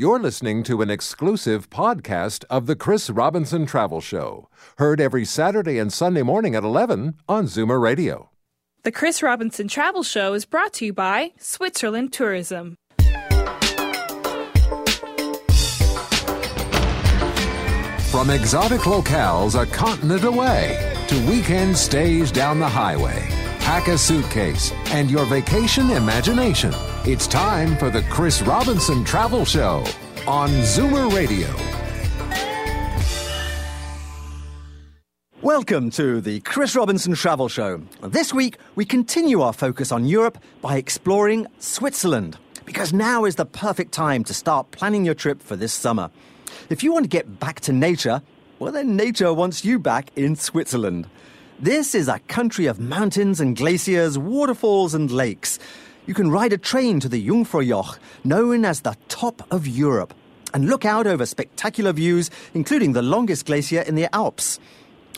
[0.00, 5.80] You're listening to an exclusive podcast of the Chris Robinson Travel Show, heard every Saturday
[5.80, 8.30] and Sunday morning at 11 on Zoomer Radio.
[8.84, 12.76] The Chris Robinson Travel Show is brought to you by Switzerland Tourism.
[18.12, 23.26] From exotic locales a continent away to weekend stays down the highway,
[23.58, 26.72] pack a suitcase and your vacation imagination.
[27.08, 29.82] It's time for the Chris Robinson Travel Show
[30.26, 31.48] on Zoomer Radio.
[35.40, 37.80] Welcome to the Chris Robinson Travel Show.
[38.02, 43.46] This week, we continue our focus on Europe by exploring Switzerland, because now is the
[43.46, 46.10] perfect time to start planning your trip for this summer.
[46.68, 48.20] If you want to get back to nature,
[48.58, 51.08] well, then nature wants you back in Switzerland.
[51.58, 55.58] This is a country of mountains and glaciers, waterfalls and lakes.
[56.08, 60.14] You can ride a train to the Jungfraujoch, known as the top of Europe,
[60.54, 64.58] and look out over spectacular views, including the longest glacier in the Alps.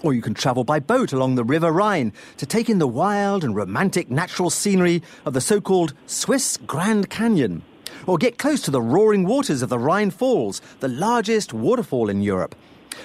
[0.02, 3.44] Or you can travel by boat along the River Rhine to take in the wild
[3.44, 7.62] and romantic natural scenery of the so called Swiss Grand Canyon.
[8.08, 12.20] Or get close to the roaring waters of the Rhine Falls, the largest waterfall in
[12.20, 12.56] Europe.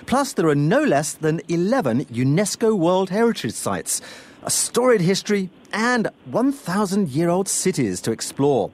[0.08, 4.02] Plus, there are no less than 11 UNESCO World Heritage Sites,
[4.42, 8.72] a storied history, and 1,000 year old cities to explore.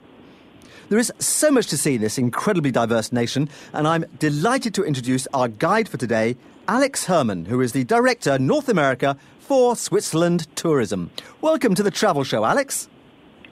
[0.90, 4.84] There is so much to see in this incredibly diverse nation, and I'm delighted to
[4.84, 10.48] introduce our guide for today, Alex Herman, who is the Director, North America for Switzerland
[10.56, 11.10] Tourism.
[11.42, 12.88] Welcome to the Travel Show, Alex.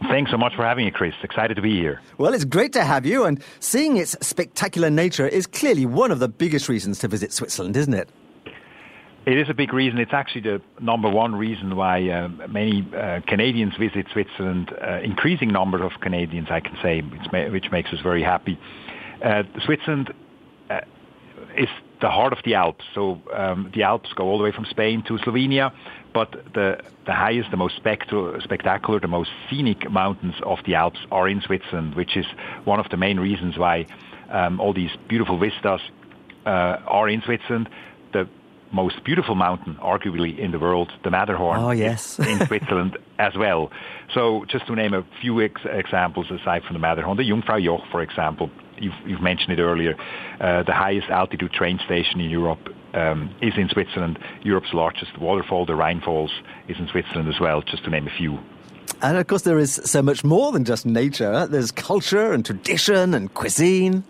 [0.10, 1.14] Thanks so much for having me, Chris.
[1.24, 2.02] Excited to be here.
[2.18, 6.20] Well, it's great to have you, and seeing its spectacular nature is clearly one of
[6.20, 8.10] the biggest reasons to visit Switzerland, isn't it?
[9.30, 10.00] It is a big reason.
[10.00, 14.74] It's actually the number one reason why uh, many uh, Canadians visit Switzerland.
[14.82, 18.58] Uh, increasing number of Canadians, I can say, which, which makes us very happy.
[19.24, 20.12] Uh, Switzerland
[20.72, 20.80] uh,
[21.56, 21.68] is
[22.02, 22.84] the heart of the Alps.
[22.96, 25.74] So um, the Alps go all the way from Spain to Slovenia,
[26.12, 31.02] but the the highest, the most spectacular, spectacular, the most scenic mountains of the Alps
[31.12, 32.26] are in Switzerland, which is
[32.64, 33.86] one of the main reasons why
[34.32, 35.82] um, all these beautiful vistas
[36.48, 36.50] uh,
[36.88, 37.70] are in Switzerland.
[38.12, 38.28] The
[38.72, 42.20] most beautiful mountain, arguably in the world, the Matterhorn, oh, yes.
[42.32, 43.72] in Switzerland as well.
[44.14, 48.02] So just to name a few ex- examples aside from the Matterhorn, the Jungfraujoch, for
[48.02, 49.96] example, you've, you've mentioned it earlier,
[50.40, 54.20] uh, the highest altitude train station in Europe um, is in Switzerland.
[54.44, 56.32] Europe's largest waterfall, the Rhine Falls,
[56.68, 58.40] is in Switzerland as well, just to name a few.
[59.02, 61.48] And of course, there is so much more than just nature.
[61.48, 64.04] There's culture and tradition and cuisine.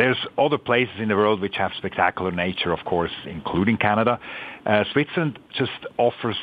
[0.00, 4.18] There's other places in the world which have spectacular nature, of course, including Canada.
[4.64, 6.38] Uh, Switzerland just offers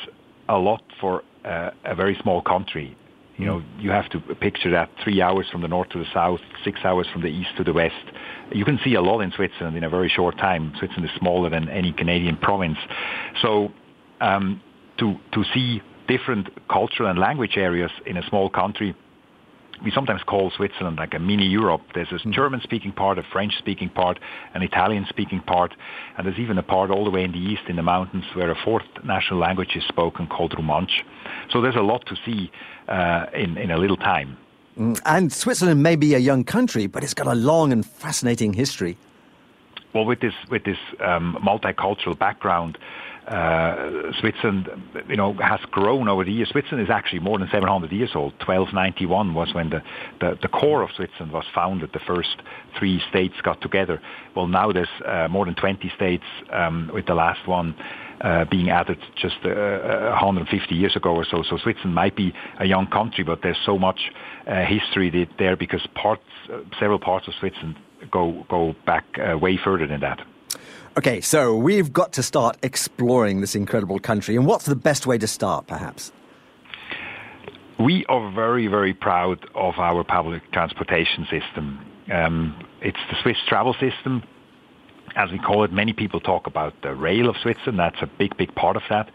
[0.48, 2.96] a lot for uh, a very small country.
[3.36, 6.38] You know, you have to picture that three hours from the north to the south,
[6.62, 7.96] six hours from the east to the west.
[8.52, 10.72] You can see a lot in Switzerland in a very short time.
[10.78, 12.78] Switzerland is smaller than any Canadian province.
[13.42, 13.72] So
[14.20, 14.62] um,
[14.98, 18.94] to, to see different cultural and language areas in a small country
[19.82, 21.82] we sometimes call Switzerland like a mini Europe.
[21.94, 24.18] There's a German speaking part, a French speaking part,
[24.54, 25.74] an Italian speaking part,
[26.16, 28.50] and there's even a part all the way in the east in the mountains where
[28.50, 31.02] a fourth national language is spoken called Romansh.
[31.50, 32.50] So there's a lot to see
[32.88, 34.36] uh, in, in a little time.
[35.04, 38.96] And Switzerland may be a young country, but it's got a long and fascinating history.
[39.92, 42.78] Well, with this with this um, multicultural background,
[44.20, 44.70] Switzerland,
[45.08, 46.48] you know, has grown over the years.
[46.48, 48.32] Switzerland is actually more than 700 years old.
[48.44, 49.82] 1291 was when the,
[50.20, 51.90] the, the core of Switzerland was founded.
[51.92, 52.36] The first
[52.78, 54.00] three states got together.
[54.34, 57.74] Well, now there's uh, more than 20 states, um, with the last one
[58.20, 61.42] uh, being added just uh, 150 years ago or so.
[61.42, 64.10] So Switzerland might be a young country, but there's so much
[64.46, 66.22] uh, history there because parts,
[66.52, 67.76] uh, several parts of Switzerland
[68.10, 70.20] go go back uh, way further than that.
[70.98, 74.34] Okay, so we've got to start exploring this incredible country.
[74.34, 76.10] And what's the best way to start, perhaps?
[77.78, 81.78] We are very, very proud of our public transportation system.
[82.12, 84.24] Um, it's the Swiss travel system,
[85.14, 85.72] as we call it.
[85.72, 87.78] Many people talk about the rail of Switzerland.
[87.78, 89.08] That's a big, big part of that.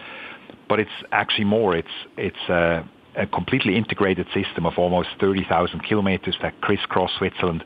[0.69, 1.75] But it's actually more.
[1.75, 7.66] It's it's a, a completely integrated system of almost 30,000 kilometers that crisscross Switzerland,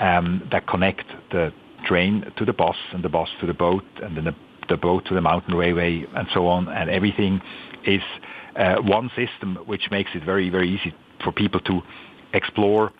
[0.00, 1.50] um, that connect the
[1.84, 4.34] train to the bus and the bus to the boat and then the,
[4.68, 6.68] the boat to the mountain railway and so on.
[6.68, 7.40] And everything
[7.84, 8.02] is
[8.56, 11.80] uh, one system which makes it very, very easy for people to
[12.32, 12.92] explore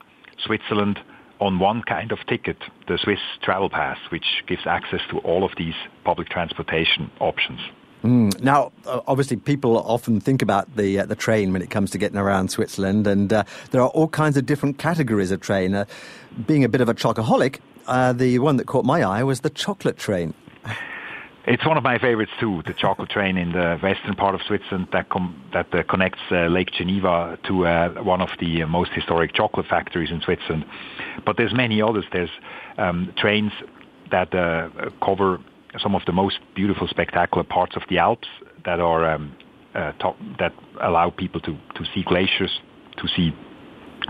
[0.44, 0.98] Switzerland
[1.40, 2.56] on one kind of ticket,
[2.88, 5.74] the Swiss Travel Pass, which gives access to all of these
[6.04, 7.60] public transportation options.
[8.02, 8.40] Mm.
[8.40, 12.16] Now, obviously, people often think about the uh, the train when it comes to getting
[12.16, 13.42] around Switzerland, and uh,
[13.72, 15.74] there are all kinds of different categories of train.
[15.74, 15.84] Uh,
[16.46, 17.58] being a bit of a chocoholic,
[17.88, 20.34] uh, the one that caught my eye was the chocolate train.
[21.50, 24.88] It's one of my favorites too, the chocolate train in the western part of Switzerland
[24.92, 28.90] that com- that uh, connects uh, Lake Geneva to uh, one of the uh, most
[28.92, 30.66] historic chocolate factories in Switzerland.
[31.24, 32.04] But there's many others.
[32.12, 32.28] There's
[32.76, 33.52] um, trains
[34.10, 34.68] that uh,
[35.02, 35.38] cover
[35.78, 38.28] some of the most beautiful, spectacular parts of the Alps
[38.66, 39.34] that are um,
[39.74, 40.52] uh, top, that
[40.82, 42.60] allow people to to see glaciers,
[42.98, 43.34] to see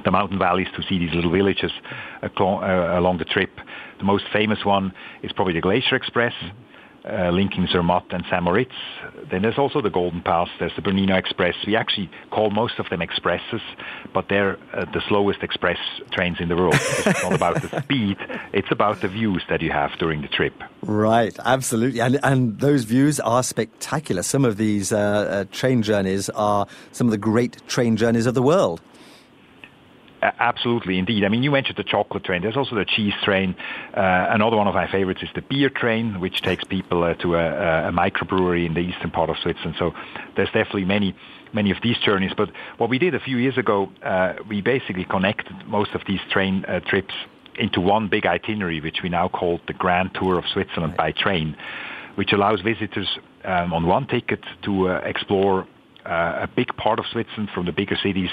[0.05, 1.71] the mountain valleys to see these little villages
[2.37, 3.51] along the trip.
[3.99, 4.93] The most famous one
[5.23, 6.35] is probably the Glacier Express,
[7.09, 8.43] uh, linking Zermatt and St.
[8.43, 8.75] Moritz.
[9.31, 10.49] Then there's also the Golden Pass.
[10.59, 11.55] There's the Bernina Express.
[11.67, 13.61] We actually call most of them expresses,
[14.13, 15.79] but they're uh, the slowest express
[16.11, 16.75] trains in the world.
[16.75, 18.17] it's not about the speed;
[18.53, 20.55] it's about the views that you have during the trip.
[20.83, 24.23] Right, absolutely, and and those views are spectacular.
[24.23, 28.35] Some of these uh, uh train journeys are some of the great train journeys of
[28.35, 28.81] the world.
[30.21, 31.25] Absolutely, indeed.
[31.25, 32.43] I mean, you mentioned the chocolate train.
[32.43, 33.55] There's also the cheese train.
[33.95, 37.37] Uh, another one of my favorites is the beer train, which takes people uh, to
[37.37, 39.77] a, a microbrewery in the eastern part of Switzerland.
[39.79, 39.95] So
[40.37, 41.15] there's definitely many
[41.55, 42.33] many of these journeys.
[42.37, 46.21] But what we did a few years ago, uh, we basically connected most of these
[46.31, 47.15] train uh, trips
[47.59, 51.57] into one big itinerary, which we now call the Grand Tour of Switzerland by train,
[52.17, 55.67] which allows visitors um, on one ticket to uh, explore
[56.05, 58.31] uh, a big part of Switzerland from the bigger cities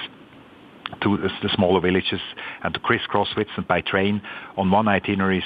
[1.01, 2.21] to the smaller villages
[2.63, 4.21] and to crisscross Switzerland by train
[4.57, 5.43] on one itineraries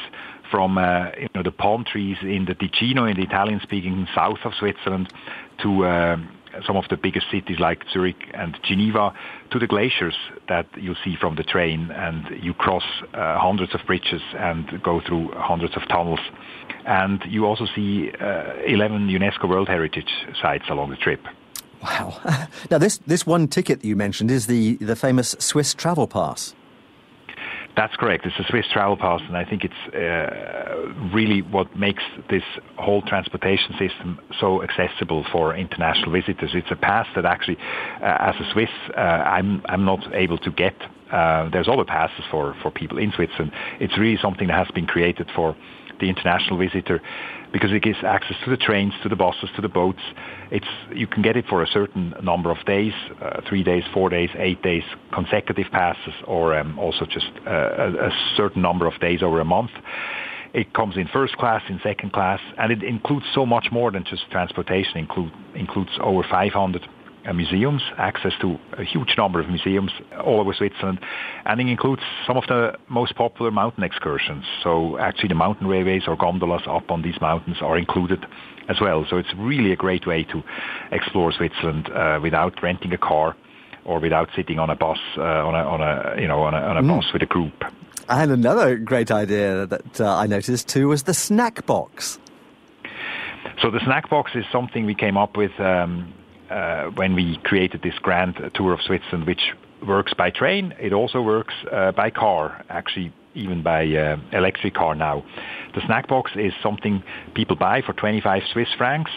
[0.51, 4.53] from uh, you know the palm trees in the Ticino in the Italian-speaking south of
[4.57, 5.13] Switzerland
[5.61, 6.17] to uh,
[6.65, 9.13] some of the biggest cities like Zurich and Geneva
[9.51, 10.15] to the glaciers
[10.47, 12.83] that you see from the train and you cross
[13.13, 16.19] uh, hundreds of bridges and go through hundreds of tunnels
[16.85, 20.11] and you also see uh, 11 UNESCO World Heritage
[20.41, 21.21] sites along the trip.
[21.83, 22.19] Wow.
[22.71, 26.53] Now, this, this one ticket you mentioned is the, the famous Swiss Travel Pass.
[27.79, 28.25] That's correct.
[28.25, 32.43] It's a Swiss travel pass, and I think it's uh, really what makes this
[32.77, 36.51] whole transportation system so accessible for international visitors.
[36.53, 37.57] It's a pass that actually,
[38.01, 40.75] uh, as a Swiss, uh, I'm I'm not able to get.
[41.09, 43.53] Uh, there's other passes for for people in Switzerland.
[43.79, 45.55] It's really something that has been created for
[45.99, 47.01] the international visitor
[47.51, 50.01] because it gives access to the trains, to the buses, to the boats.
[50.51, 54.09] It's you can get it for a certain number of days, uh, three days, four
[54.09, 58.99] days, eight days, consecutive passes, or um, also just uh, a, a certain number of
[58.99, 59.71] days over a month.
[60.53, 64.03] It comes in first class, in second class, and it includes so much more than
[64.03, 64.97] just transportation.
[64.97, 66.87] It include, includes over 500 uh,
[67.33, 69.91] museums, access to a huge number of museums
[70.23, 70.99] all over Switzerland,
[71.45, 74.45] and it includes some of the most popular mountain excursions.
[74.63, 78.25] So actually the mountain railways or gondolas up on these mountains are included
[78.67, 79.05] as well.
[79.09, 80.43] So it's really a great way to
[80.91, 83.35] explore Switzerland uh, without renting a car
[83.85, 86.57] or without sitting on a bus uh, on a on a you know on a,
[86.57, 86.87] on a mm.
[86.87, 87.63] bus with a group.
[88.07, 92.19] And another great idea that uh, I noticed too was the snack box.
[93.61, 96.18] So the snack box is something we came up with um, uh,
[96.95, 99.53] when we created this grand tour of Switzerland, which
[99.85, 100.73] works by train.
[100.79, 105.23] It also works uh, by car, actually even by uh, electric car now.
[105.75, 107.03] The snack box is something
[107.35, 109.11] people buy for 25 Swiss francs,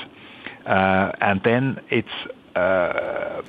[0.67, 2.09] uh, and then it's
[2.55, 3.43] uh,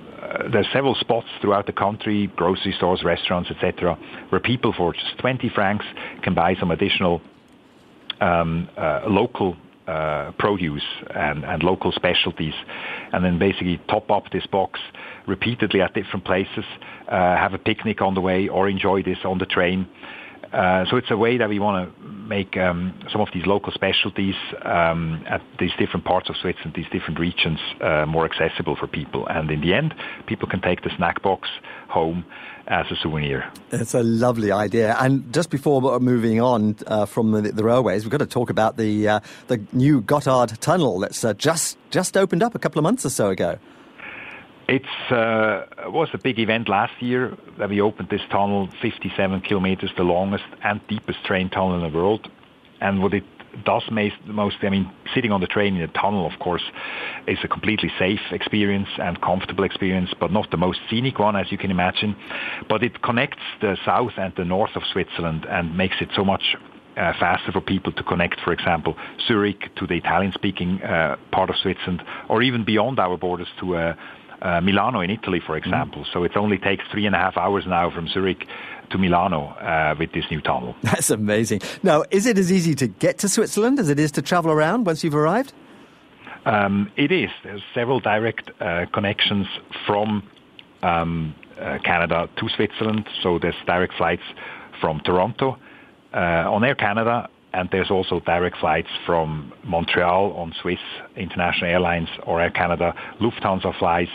[0.72, 3.98] several spots throughout the country, grocery stores, restaurants, etc.,
[4.30, 5.86] where people for just 20 francs
[6.22, 7.22] can buy some additional
[8.22, 12.54] um, uh, local uh, produce and, and local specialties,
[13.12, 14.80] and then basically top up this box
[15.28, 16.66] repeatedly at different places,
[17.08, 19.88] uh, have a picnic on the way, or enjoy this on the train.
[20.54, 23.74] Uh, so it's a way that we want to make um, some of these local
[23.74, 28.88] specialties um, at these different parts of Switzerland, these different regions, uh, more accessible for
[28.88, 29.26] people.
[29.28, 29.96] And in the end,
[30.28, 31.50] people can take the snack box
[31.90, 32.24] home
[32.68, 33.52] as a souvenir.
[33.72, 34.96] It's a lovely idea.
[35.00, 38.78] And just before moving on uh, from the, the, railways, we've got to talk about
[38.78, 42.84] the uh, the new Gotthard Tunnel that's uh, just just opened up a couple of
[42.84, 43.58] months or so ago.
[44.68, 49.92] It uh, was a big event last year that we opened this tunnel, 57 kilometers,
[49.98, 52.30] the longest and deepest train tunnel in the world.
[52.80, 53.26] And what it
[53.66, 56.64] does most, I mean, sitting on the train in a tunnel, of course,
[57.28, 61.52] is a completely safe experience and comfortable experience, but not the most scenic one, as
[61.52, 62.16] you can imagine.
[62.70, 66.56] But it connects the south and the north of Switzerland and makes it so much
[66.98, 68.96] uh, faster for people to connect, for example,
[69.28, 73.96] Zurich to the Italian-speaking uh, part of Switzerland, or even beyond our borders to uh,
[74.44, 76.04] uh, Milano in Italy, for example.
[76.04, 76.14] Mm.
[76.14, 78.46] So it only takes three and a half hours now from Zurich
[78.92, 80.76] to Milano uh, with this new tunnel.
[80.84, 81.62] That's amazing.
[81.82, 84.86] Now, is it as easy to get to Switzerland as it is to travel around
[84.86, 85.54] once you've arrived?
[86.46, 87.30] Um, it is.
[87.44, 89.48] There's several direct uh, connections
[89.88, 90.28] from
[90.82, 93.08] um, uh, Canada to Switzerland.
[93.22, 94.24] So there's direct flights
[94.82, 95.58] from Toronto
[96.14, 100.80] uh, on Air Canada, and there's also direct flights from Montreal on Swiss
[101.16, 102.94] International Airlines or Air Canada.
[103.20, 104.08] Lufthansa flies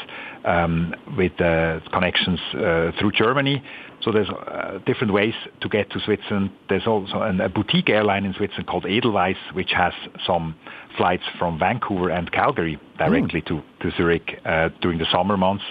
[0.44, 3.62] um, with uh, connections uh, through Germany.
[4.02, 6.50] So there's uh, different ways to get to Switzerland.
[6.68, 9.92] There's also an, a boutique airline in Switzerland called Edelweiss, which has
[10.24, 10.54] some
[10.96, 13.46] flights from Vancouver and Calgary directly mm.
[13.46, 15.64] to, to Zurich uh, during the summer months.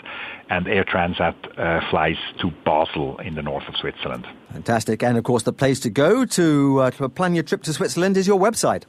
[0.49, 4.27] And Air Transat uh, flies to Basel in the north of Switzerland.
[4.51, 5.03] Fantastic.
[5.03, 8.17] And of course, the place to go to, uh, to plan your trip to Switzerland
[8.17, 8.83] is your website.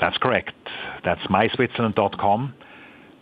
[0.00, 0.52] That's correct.
[1.04, 2.54] That's myswitzerland.com,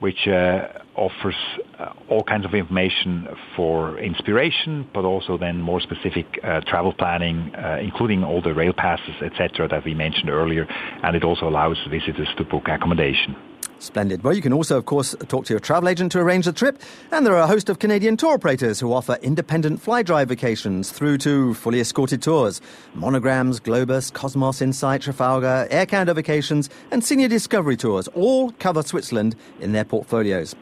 [0.00, 1.36] which uh, offers
[1.78, 7.54] uh, all kinds of information for inspiration, but also then more specific uh, travel planning,
[7.54, 10.66] uh, including all the rail passes, etc., that we mentioned earlier,
[11.02, 13.36] and it also allows visitors to book accommodation.
[13.84, 14.22] Splendid.
[14.22, 16.80] Well, you can also, of course, talk to your travel agent to arrange the trip.
[17.12, 20.90] And there are a host of Canadian tour operators who offer independent fly drive vacations
[20.90, 22.60] through to fully escorted tours.
[22.94, 29.36] Monograms, Globus, Cosmos, Insight, Trafalgar, Air Canada Vacations, and Senior Discovery Tours all cover Switzerland
[29.60, 30.54] in their portfolios.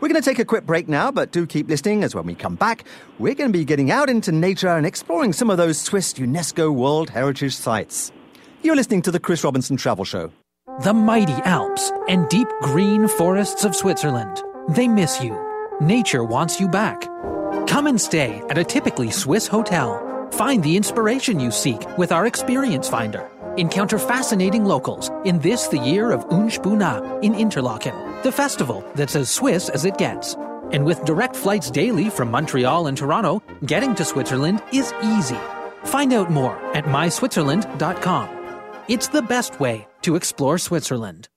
[0.00, 2.34] We're going to take a quick break now, but do keep listening as when we
[2.34, 2.84] come back,
[3.18, 6.74] we're going to be getting out into nature and exploring some of those Swiss UNESCO
[6.74, 8.12] World Heritage Sites.
[8.62, 10.32] You're listening to the Chris Robinson Travel Show.
[10.76, 14.44] The mighty Alps and deep green forests of Switzerland.
[14.68, 15.34] They miss you.
[15.80, 17.00] Nature wants you back.
[17.66, 20.28] Come and stay at a typically Swiss hotel.
[20.32, 23.28] Find the inspiration you seek with our Experience Finder.
[23.56, 29.30] Encounter fascinating locals in this, the year of Unspunnen in Interlaken, the festival that's as
[29.30, 30.34] Swiss as it gets.
[30.70, 35.38] And with direct flights daily from Montreal and Toronto, getting to Switzerland is easy.
[35.84, 38.28] Find out more at myswitzerland.com.
[38.86, 41.28] It's the best way to explore Switzerland.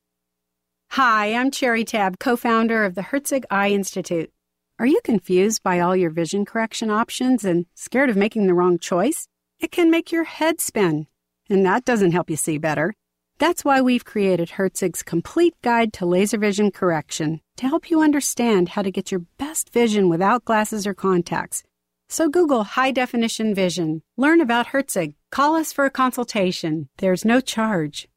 [0.92, 4.32] Hi, I'm Cherry Tab, co founder of the Herzig Eye Institute.
[4.80, 8.80] Are you confused by all your vision correction options and scared of making the wrong
[8.80, 9.28] choice?
[9.60, 11.08] It can make your head spin
[11.52, 12.94] and that doesn't help you see better.
[13.38, 18.70] That's why we've created Herzig's complete guide to laser vision correction to help you understand
[18.70, 21.64] how to get your best vision without glasses or contacts.
[22.08, 24.02] So Google high definition vision.
[24.18, 25.16] Learn about Herzig.
[25.32, 26.90] Call us for a consultation.
[26.98, 28.08] There's no charge.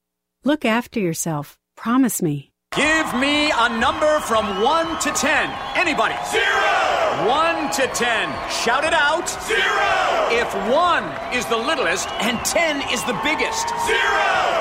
[0.46, 1.56] Look after yourself.
[1.74, 2.52] Promise me.
[2.76, 5.50] Give me a number from 1 to 10.
[5.74, 6.16] Anybody?
[6.30, 7.26] Zero!
[7.26, 8.50] 1 to 10.
[8.50, 9.26] Shout it out.
[9.48, 10.28] Zero!
[10.28, 13.68] If 1 is the littlest and 10 is the biggest.
[13.86, 14.53] Zero!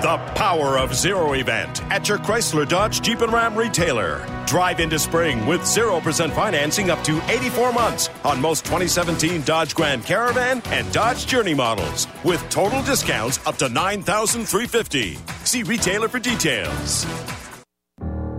[0.00, 4.24] The Power of Zero event at your Chrysler Dodge Jeep and Ram retailer.
[4.46, 10.04] Drive into spring with 0% financing up to 84 months on most 2017 Dodge Grand
[10.04, 17.04] Caravan and Dodge Journey models with total discounts up to 9350 See retailer for details.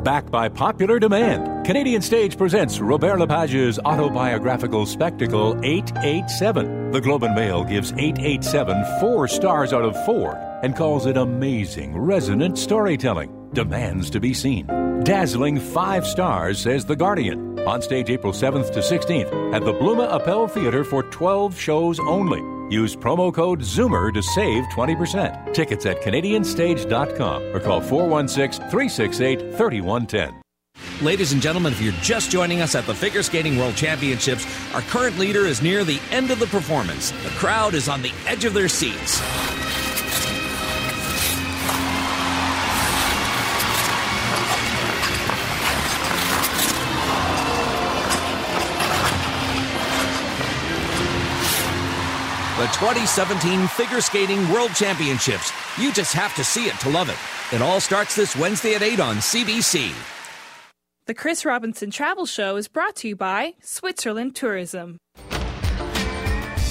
[0.06, 6.92] Backed by popular demand, Canadian Stage presents Robert Lepage's autobiographical spectacle 887.
[6.92, 11.98] The Globe and Mail gives 887 four stars out of four and calls it amazing,
[11.98, 13.50] resonant storytelling.
[13.54, 14.68] Demands to be seen.
[15.04, 17.60] Dazzling five stars, says The Guardian.
[17.68, 22.42] On stage April 7th to 16th at the Bluma Appel Theatre for 12 shows only.
[22.74, 25.54] Use promo code ZOOMER to save 20%.
[25.54, 30.42] Tickets at CanadianStage.com or call 416 368 3110.
[31.02, 34.82] Ladies and gentlemen, if you're just joining us at the Figure Skating World Championships, our
[34.82, 37.12] current leader is near the end of the performance.
[37.24, 39.22] The crowd is on the edge of their seats.
[52.60, 55.54] The 2017 Figure Skating World Championships.
[55.78, 57.56] You just have to see it to love it.
[57.56, 59.94] It all starts this Wednesday at 8 on CBC.
[61.06, 64.98] The Chris Robinson Travel Show is brought to you by Switzerland Tourism.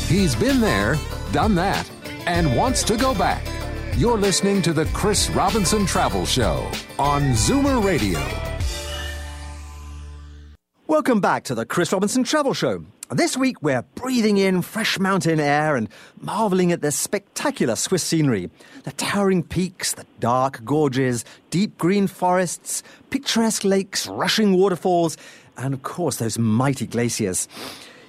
[0.08, 0.96] He's been there,
[1.32, 1.90] done that,
[2.26, 3.42] and wants to go back.
[3.96, 8.20] You're listening to the Chris Robinson Travel Show on Zoomer Radio.
[10.86, 12.84] Welcome back to the Chris Robinson Travel Show.
[13.10, 15.88] This week, we're breathing in fresh mountain air and
[16.20, 18.50] marveling at the spectacular Swiss scenery.
[18.84, 25.16] The towering peaks, the dark gorges, deep green forests, picturesque lakes, rushing waterfalls,
[25.56, 27.48] and of course, those mighty glaciers.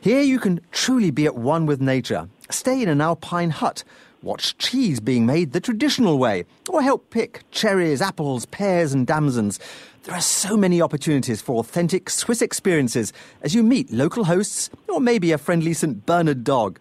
[0.01, 2.27] Here, you can truly be at one with nature.
[2.50, 3.86] Stay in an alpine hut,
[4.21, 9.59] watch cheese being made the traditional way, or help pick cherries, apples, pears, and damsons.
[10.03, 14.99] There are so many opportunities for authentic Swiss experiences as you meet local hosts or
[14.99, 16.05] maybe a friendly St.
[16.05, 16.79] Bernard dog.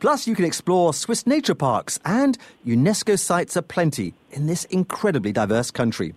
[0.00, 5.70] Plus, you can explore Swiss nature parks and UNESCO sites aplenty in this incredibly diverse
[5.70, 6.14] country.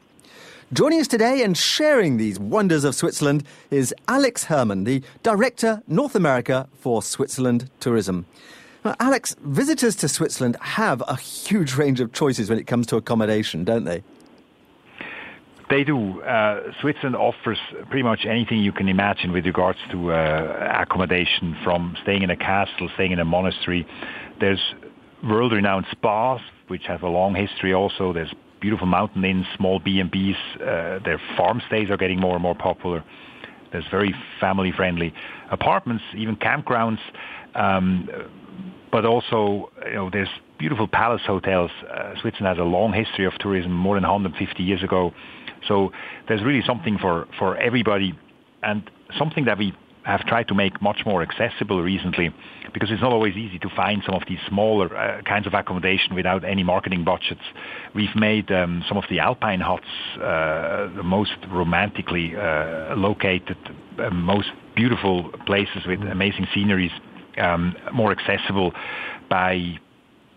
[0.73, 6.13] Joining us today and sharing these wonders of Switzerland is Alex Herman, the Director, North
[6.13, 8.25] America for Switzerland Tourism.
[8.99, 13.63] Alex, visitors to Switzerland have a huge range of choices when it comes to accommodation,
[13.63, 14.03] don't they?
[15.69, 16.21] They do.
[16.21, 17.57] Uh, Switzerland offers
[17.89, 22.37] pretty much anything you can imagine with regards to uh, accommodation, from staying in a
[22.37, 23.85] castle, staying in a monastery.
[24.39, 24.61] There's
[25.23, 28.13] world-renowned spas, which have a long history also.
[28.13, 30.35] There's beautiful mountain inns, small B&Bs.
[30.55, 33.03] Uh, their farm stays are getting more and more popular.
[33.71, 35.13] There's very family-friendly
[35.51, 36.99] apartments, even campgrounds.
[37.57, 38.09] Um,
[38.91, 41.71] but also, you know, there's beautiful palace hotels.
[41.91, 45.13] Uh, Switzerland has a long history of tourism, more than 150 years ago.
[45.67, 45.91] So
[46.27, 48.17] there's really something for, for everybody,
[48.63, 49.73] and something that we
[50.03, 52.33] have tried to make much more accessible recently
[52.73, 56.15] because it's not always easy to find some of these smaller uh, kinds of accommodation
[56.15, 57.41] without any marketing budgets.
[57.93, 59.83] We've made um, some of the alpine huts
[60.15, 63.57] uh, the most romantically uh, located,
[63.99, 64.47] uh, most
[64.77, 66.91] beautiful places with amazing sceneries
[67.37, 68.73] um, more accessible
[69.29, 69.79] by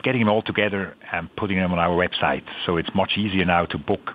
[0.02, 2.44] getting them all together and putting them on our website.
[2.66, 4.10] So it's much easier now to book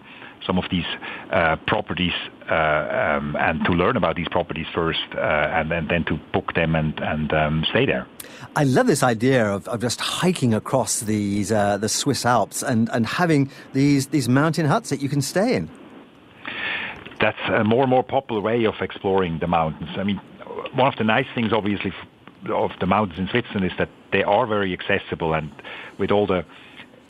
[0.46, 0.86] some of these
[1.32, 2.14] uh, properties
[2.50, 6.54] uh, um, and to learn about these properties first uh, and then, then to book
[6.54, 8.08] them and, and um, stay there.
[8.56, 12.90] I love this idea of, of just hiking across these uh, the Swiss Alps and,
[12.92, 15.70] and having these, these mountain huts that you can stay in.
[17.20, 19.90] That's a more and more popular way of exploring the mountains.
[19.98, 20.18] I mean,
[20.76, 21.94] one of the nice things, obviously,
[22.50, 25.52] of the mountains in Switzerland is that they are very accessible, and
[26.00, 26.46] with all the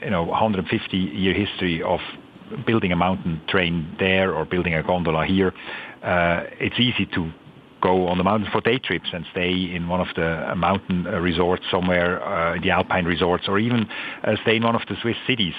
[0.01, 1.99] you know 150 year history of
[2.65, 5.53] building a mountain train there or building a gondola here,
[6.03, 7.31] uh, it's easy to
[7.81, 11.63] go on the mountain for day trips and stay in one of the mountain resorts
[11.69, 13.87] somewhere, uh, the alpine resorts, or even
[14.23, 15.53] uh, stay in one of the Swiss cities.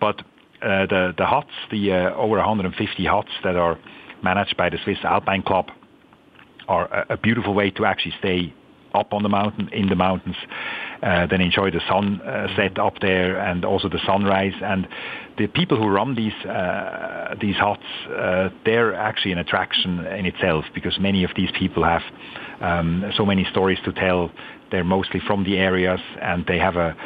[0.00, 0.20] But
[0.62, 3.78] uh, the the huts, the uh, over 150 huts that are
[4.22, 5.70] managed by the Swiss Alpine Club,
[6.66, 8.52] are a, a beautiful way to actually stay
[8.94, 10.36] up on the mountain, in the mountains,
[11.02, 14.54] uh, then enjoy the sunset uh, up there and also the sunrise.
[14.62, 14.88] And
[15.36, 20.64] the people who run these uh, these huts, uh, they're actually an attraction in itself
[20.74, 22.02] because many of these people have
[22.60, 24.30] um, so many stories to tell.
[24.70, 26.96] They're mostly from the areas and they have a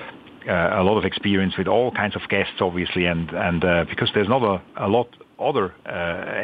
[0.48, 4.10] uh, a lot of experience with all kinds of guests, obviously, and and uh, because
[4.14, 5.90] there's not a, a lot other uh,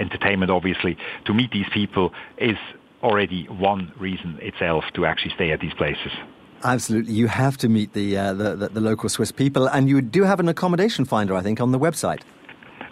[0.00, 2.56] entertainment, obviously, to meet these people is
[3.02, 6.12] already one reason itself to actually stay at these places.
[6.64, 10.00] Absolutely, you have to meet the, uh, the, the, the local Swiss people, and you
[10.02, 12.22] do have an accommodation finder, I think, on the website.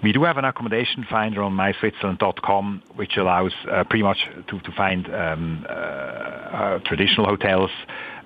[0.03, 4.73] We do have an accommodation finder on myswitzerland.com, which allows uh, pretty much to, to
[4.73, 7.71] find um, uh, uh, traditional hotels,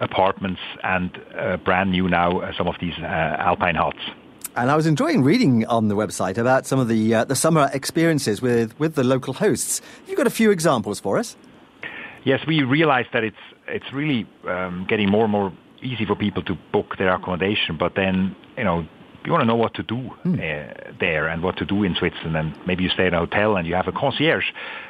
[0.00, 4.00] apartments, and uh, brand new now uh, some of these uh, alpine huts.
[4.56, 8.42] And I was enjoying reading on the website about some of the the summer experiences
[8.42, 9.80] with, with the local hosts.
[10.08, 11.36] You've got a few examples for us.
[12.24, 13.36] Yes, we realize that it's
[13.68, 15.52] it's really um, getting more and more
[15.82, 18.86] easy for people to book their accommodation, but then you know
[19.24, 22.36] you want to know what to do uh, there and what to do in Switzerland.
[22.36, 24.46] And maybe you stay in a hotel and you have a concierge,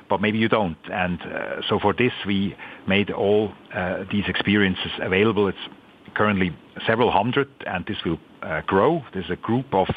[0.09, 0.77] but maybe you don't.
[0.91, 5.49] And uh, so for this, we made all uh, these experiences available.
[5.49, 5.59] It's
[6.15, 9.03] currently several hundred, and this will uh, grow.
[9.13, 9.89] There's a group of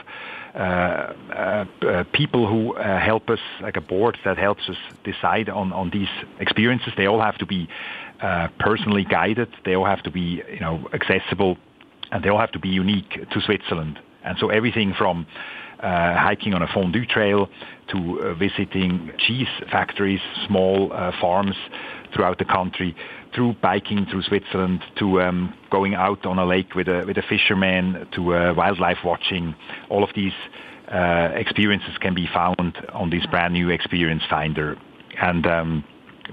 [2.12, 6.10] people who uh, help us, like a board that helps us decide on, on these
[6.40, 6.94] experiences.
[6.96, 7.68] They all have to be
[8.22, 9.50] uh, personally guided.
[9.66, 11.58] They all have to be, you know, accessible,
[12.12, 14.00] and they all have to be unique to Switzerland.
[14.24, 15.26] And so everything from
[15.84, 17.50] uh, hiking on a fondue trail
[17.90, 21.56] to uh, visiting cheese factories, small uh, farms
[22.14, 22.96] throughout the country,
[23.36, 27.24] through biking through Switzerland to um, going out on a lake with a with a
[27.24, 29.54] fisherman to uh, wildlife watching.
[29.90, 30.34] All of these
[30.88, 34.78] uh, experiences can be found on this brand new experience finder,
[35.22, 35.84] and um,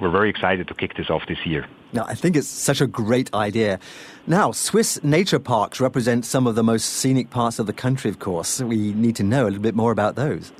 [0.00, 1.66] we're very excited to kick this off this year.
[1.92, 3.80] Now, I think it's such a great idea.
[4.26, 8.18] Now, Swiss nature parks represent some of the most scenic parts of the country, of
[8.18, 8.60] course.
[8.60, 10.52] We need to know a little bit more about those.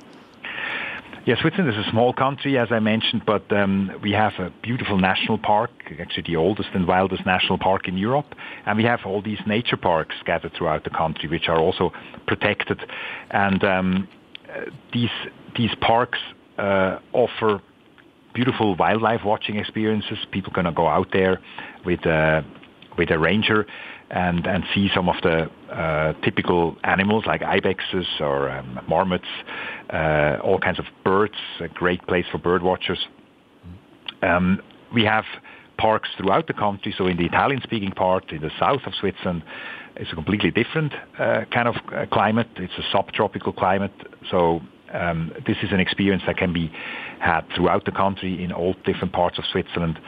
[1.23, 4.97] Yeah, Switzerland is a small country, as I mentioned, but um, we have a beautiful
[4.97, 8.33] national park, actually the oldest and wildest national park in Europe,
[8.65, 11.93] and we have all these nature parks scattered throughout the country, which are also
[12.25, 12.81] protected.
[13.29, 14.07] And um,
[14.91, 15.11] these
[15.55, 16.17] these parks
[16.57, 17.61] uh, offer
[18.33, 20.17] beautiful wildlife watching experiences.
[20.31, 21.39] People can go out there
[21.85, 22.41] with uh,
[22.97, 23.65] with a ranger
[24.09, 29.27] and and see some of the uh, typical animals like ibexes or um, marmots,
[29.91, 31.35] uh, all kinds of birds.
[31.59, 33.07] A great place for bird watchers.
[34.21, 34.61] Um,
[34.93, 35.25] we have
[35.77, 36.93] parks throughout the country.
[36.95, 39.43] So in the Italian-speaking part, in the south of Switzerland,
[39.95, 42.47] it's a completely different uh, kind of uh, climate.
[42.57, 43.93] It's a subtropical climate.
[44.29, 44.61] So
[44.93, 46.71] Um, this is an experience that can be
[47.19, 49.99] had throughout the country in all different parts of Switzerland,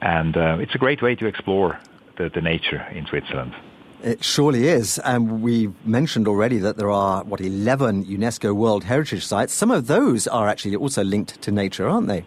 [0.00, 1.78] and uh, it's a great way to explore
[2.16, 3.54] the, the nature in Switzerland.
[4.02, 4.98] It surely is.
[4.98, 9.54] And we mentioned already that there are, what, 11 UNESCO World Heritage Sites.
[9.54, 12.24] Some of those are actually also linked to nature, aren't they?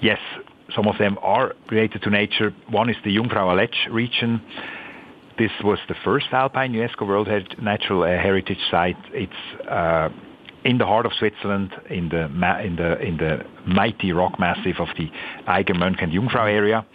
[0.00, 0.20] Yes,
[0.74, 2.54] some of them are related to nature.
[2.68, 4.40] One is the Jungfrau Aletsch region.
[5.36, 7.28] This was the first Alpine UNESCO World
[7.60, 8.96] Natural uh, Heritage Site.
[9.12, 10.10] It's uh,
[10.64, 12.24] in the heart of Switzerland, in the
[12.64, 15.10] in the in the mighty rock massif of the
[15.46, 16.86] Eiger, Mönch and Jungfrau area.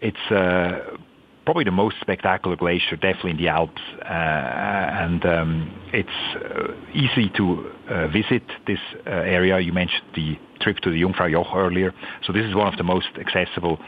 [0.00, 0.96] It's uh,
[1.44, 7.30] probably the most spectacular glacier, definitely in the Alps, uh, and um, it's uh, easy
[7.36, 9.58] to uh, visit this uh, area.
[9.60, 11.94] You mentioned the trip to the Jungfrau Joch earlier,
[12.26, 13.78] so this is one of the most accessible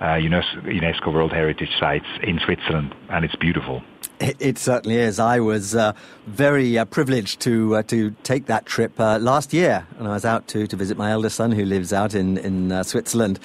[0.00, 3.82] UNESCO World Heritage Sites in Switzerland, and it's beautiful.
[4.20, 5.20] It, certainly is.
[5.20, 5.92] I was uh,
[6.26, 10.24] very uh, privileged to uh, to take that trip uh, last year, and I was
[10.24, 13.38] out to to visit my eldest son who lives out in in Switzerland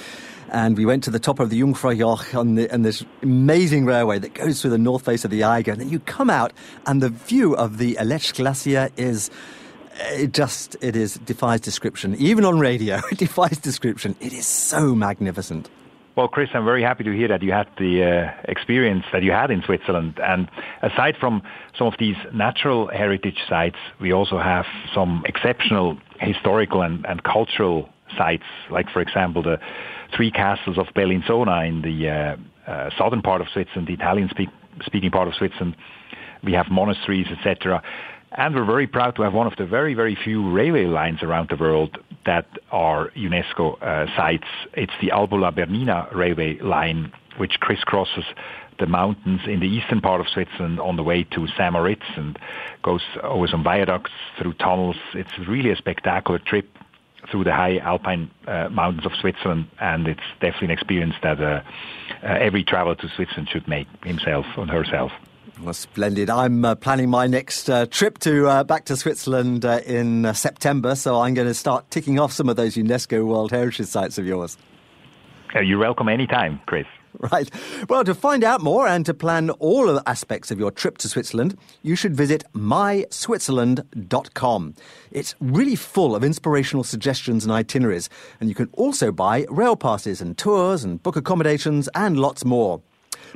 [0.53, 4.19] and we went to the top of the Jungfraujoch on, the, on this amazing railway
[4.19, 5.71] that goes through the north face of the Eiger.
[5.71, 6.53] And then you come out,
[6.85, 9.31] and the view of the Aletsch Glacier is
[9.95, 12.15] it just it is defies description.
[12.15, 14.15] Even on radio, it defies description.
[14.19, 15.69] It is so magnificent.
[16.15, 19.31] Well, Chris, I'm very happy to hear that you had the uh, experience that you
[19.31, 20.19] had in Switzerland.
[20.23, 20.47] And
[20.83, 21.41] aside from
[21.75, 27.89] some of these natural heritage sites, we also have some exceptional historical and, and cultural
[28.15, 29.57] sites, like, for example, the
[30.15, 34.49] three castles of Bellinzona in the uh, uh, southern part of Switzerland, the Italian speak,
[34.85, 35.75] speaking part of Switzerland.
[36.43, 37.81] We have monasteries, etc.
[38.33, 41.49] And we're very proud to have one of the very, very few railway lines around
[41.49, 44.47] the world that are UNESCO uh, sites.
[44.73, 48.25] It's the Albula Bernina railway line, which crisscrosses
[48.79, 51.71] the mountains in the eastern part of Switzerland on the way to St.
[51.71, 52.37] Moritz and
[52.83, 54.95] goes over some viaducts through tunnels.
[55.13, 56.69] It's really a spectacular trip
[57.31, 61.61] through the high alpine uh, mountains of Switzerland, and it's definitely an experience that uh,
[62.23, 65.11] uh, every traveler to Switzerland should make himself or herself.
[65.61, 66.29] Well, splendid.
[66.29, 71.21] I'm uh, planning my next uh, trip to uh, back to Switzerland in September, so
[71.21, 74.57] I'm going to start ticking off some of those UNESCO World Heritage sites of yours.
[75.61, 76.87] you're welcome anytime, Chris.
[77.19, 77.47] Right.
[77.87, 80.97] Well, to find out more and to plan all of the aspects of your trip
[80.97, 84.73] to Switzerland, you should visit myswitzerland.com.
[85.11, 90.21] It's really full of inspirational suggestions and itineraries, and you can also buy rail passes
[90.21, 92.81] and tours and book accommodations and lots more.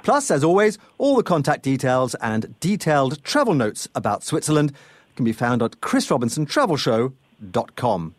[0.03, 4.73] Plus, as always, all the contact details and detailed travel notes about Switzerland
[5.15, 8.15] can be found at chrisrobinsontravelshow.com.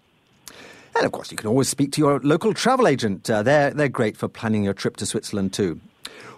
[0.97, 3.31] And of course, you can always speak to your local travel agent.
[3.31, 5.81] Uh, they're, they're great for planning your trip to Switzerland too.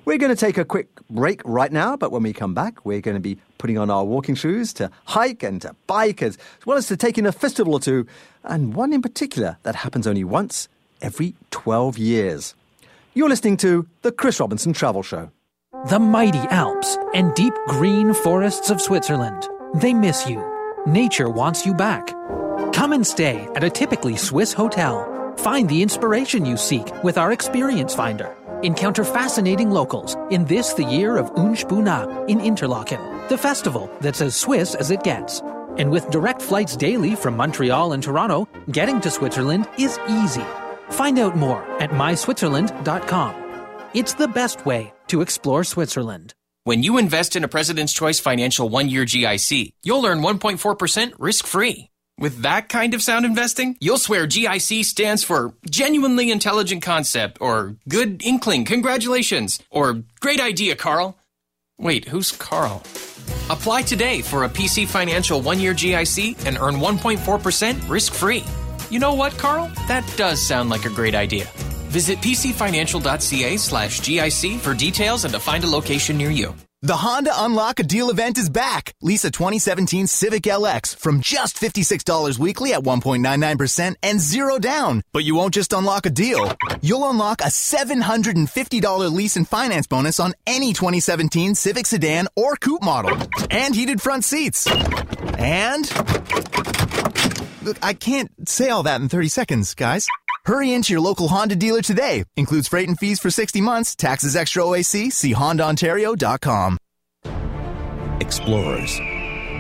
[0.05, 3.01] We're going to take a quick break right now, but when we come back, we're
[3.01, 6.79] going to be putting on our walking shoes to hike and to bike, as well
[6.79, 8.07] as to take in a festival or two,
[8.45, 10.69] and one in particular that happens only once
[11.03, 12.55] every 12 years.
[13.13, 15.33] You're listening to The Chris Robinson Travel Show.
[15.89, 19.49] The mighty Alps and deep green forests of Switzerland.
[19.75, 20.41] They miss you.
[20.87, 22.07] Nature wants you back.
[22.73, 25.35] Come and stay at a typically Swiss hotel.
[25.39, 28.37] Find the inspiration you seek with our Experience Finder.
[28.63, 34.37] Encounter fascinating locals in this, the year of Unspunnen in Interlaken, the festival that's as
[34.37, 35.41] Swiss as it gets.
[35.79, 40.45] And with direct flights daily from Montreal and Toronto, getting to Switzerland is easy.
[40.93, 43.35] Find out more at myswitzerland.com.
[43.93, 46.35] It's the best way to explore Switzerland.
[46.65, 51.47] When you invest in a President's Choice Financial one year GIC, you'll earn 1.4% risk
[51.47, 51.91] free.
[52.19, 57.77] With that kind of sound investing, you'll swear GIC stands for Genuinely Intelligent Concept, or
[57.89, 61.19] Good Inkling, Congratulations, or Great Idea, Carl.
[61.79, 62.83] Wait, who's Carl?
[63.49, 68.45] Apply today for a PC Financial one year GIC and earn 1.4% risk free.
[68.91, 69.71] You know what, Carl?
[69.87, 71.47] That does sound like a great idea.
[71.91, 76.55] Visit pcfinancial.ca slash GIC for details and to find a location near you.
[76.83, 78.95] The Honda Unlock a Deal event is back.
[79.03, 85.03] Lease a 2017 Civic LX from just $56 weekly at 1.99% and zero down.
[85.13, 86.51] But you won't just unlock a deal.
[86.81, 92.83] You'll unlock a $750 lease and finance bonus on any 2017 Civic sedan or coupe
[92.83, 93.15] model.
[93.51, 94.67] And heated front seats.
[95.39, 96.80] And...
[97.63, 100.07] Look, I can't say all that in 30 seconds, guys.
[100.47, 102.25] Hurry into your local Honda dealer today.
[102.37, 106.79] Includes freight and fees for 60 months, taxes extra OAC, see HondaOntario.com.
[108.21, 108.99] Explorers,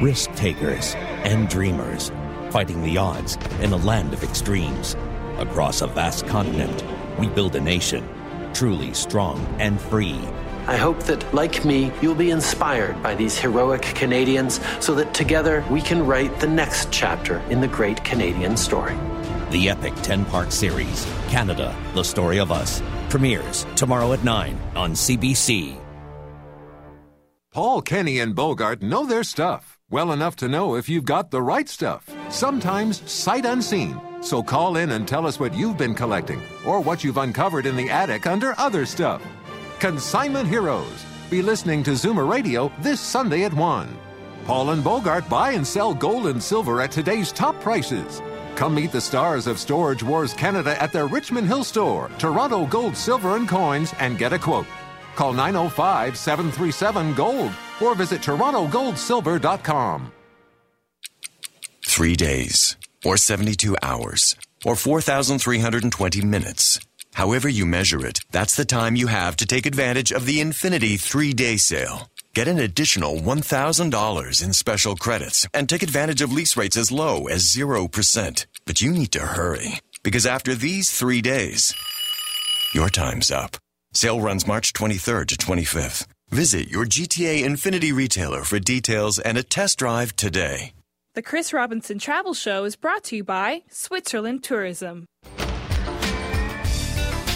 [0.02, 2.10] risk takers, and dreamers
[2.50, 4.96] fighting the odds in a land of extremes.
[5.38, 6.84] Across a vast continent,
[7.18, 8.08] we build a nation
[8.52, 10.18] truly strong and free
[10.66, 15.64] I hope that, like me, you'll be inspired by these heroic Canadians so that together
[15.70, 18.96] we can write the next chapter in the great Canadian story.
[19.50, 24.92] The epic 10 part series, Canada, The Story of Us, premieres tomorrow at 9 on
[24.92, 25.80] CBC.
[27.52, 31.42] Paul, Kenny, and Bogart know their stuff well enough to know if you've got the
[31.42, 32.08] right stuff.
[32.30, 34.00] Sometimes sight unseen.
[34.22, 37.76] So call in and tell us what you've been collecting or what you've uncovered in
[37.76, 39.22] the attic under other stuff.
[39.80, 41.06] Consignment Heroes.
[41.30, 43.88] Be listening to Zoomer Radio this Sunday at 1.
[44.44, 48.20] Paul and Bogart buy and sell gold and silver at today's top prices.
[48.56, 52.94] Come meet the stars of Storage Wars Canada at their Richmond Hill store, Toronto Gold,
[52.94, 54.66] Silver, and Coins, and get a quote.
[55.16, 60.12] Call 905 737 Gold or visit TorontoGoldSilver.com.
[61.86, 66.80] Three days, or 72 hours, or 4,320 minutes.
[67.14, 70.98] However you measure it, that's the time you have to take advantage of the Infiniti
[70.98, 72.10] three day sale.
[72.32, 77.26] Get an additional $1,000 in special credits and take advantage of lease rates as low
[77.26, 78.46] as 0%.
[78.66, 81.74] But you need to hurry because after these three days,
[82.72, 83.56] your time's up.
[83.92, 86.06] Sale runs March 23rd to 25th.
[86.30, 90.72] Visit your GTA Infiniti retailer for details and a test drive today.
[91.14, 95.06] The Chris Robinson Travel Show is brought to you by Switzerland Tourism.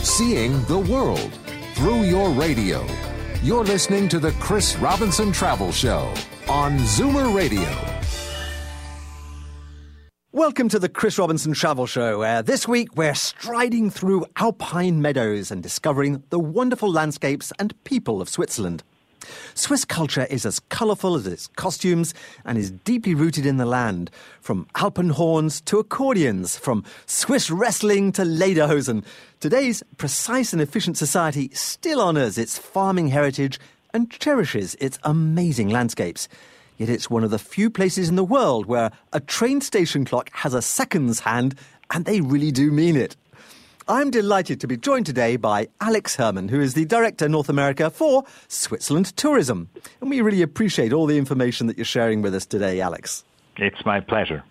[0.04, 1.32] Seeing the world
[1.76, 2.86] through your radio.
[3.42, 6.12] You're listening to the Chris Robinson Travel Show
[6.46, 7.66] on Zoomer Radio.
[10.30, 15.50] Welcome to the Chris Robinson Travel Show, where this week we're striding through alpine meadows
[15.50, 18.82] and discovering the wonderful landscapes and people of Switzerland.
[19.54, 24.10] Swiss culture is as colourful as its costumes and is deeply rooted in the land,
[24.40, 29.04] from alpenhorns to accordions, from Swiss wrestling to lederhosen.
[29.40, 33.58] Today's precise and efficient society still honours its farming heritage
[33.92, 36.28] and cherishes its amazing landscapes.
[36.76, 40.30] Yet it's one of the few places in the world where a train station clock
[40.32, 41.54] has a seconds hand,
[41.90, 43.16] and they really do mean it.
[43.86, 47.90] I'm delighted to be joined today by Alex Herman, who is the Director North America
[47.90, 49.68] for Switzerland Tourism.
[50.00, 53.24] And we really appreciate all the information that you're sharing with us today, Alex.
[53.58, 54.42] It's my pleasure.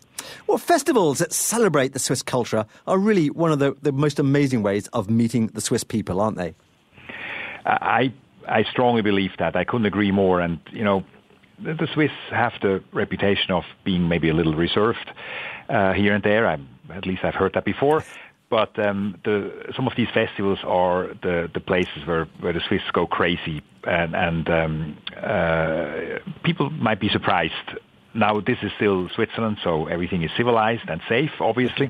[0.45, 4.61] Well, festivals that celebrate the Swiss culture are really one of the, the most amazing
[4.61, 6.53] ways of meeting the Swiss people, aren't they?
[7.65, 8.13] I
[8.47, 9.55] I strongly believe that.
[9.55, 10.41] I couldn't agree more.
[10.41, 11.03] And you know,
[11.59, 15.11] the, Swiss have the reputation of being maybe a little reserved
[15.69, 16.45] uh, here and there.
[16.45, 18.03] I'm, at least I've heard that before.
[18.53, 22.83] But um, the, some of these festivals are the, the places where, where the Swiss
[22.93, 27.79] go crazy, and, and um, uh, people might be surprised.
[28.13, 31.89] Now, this is still Switzerland, so everything is civilized and safe, obviously.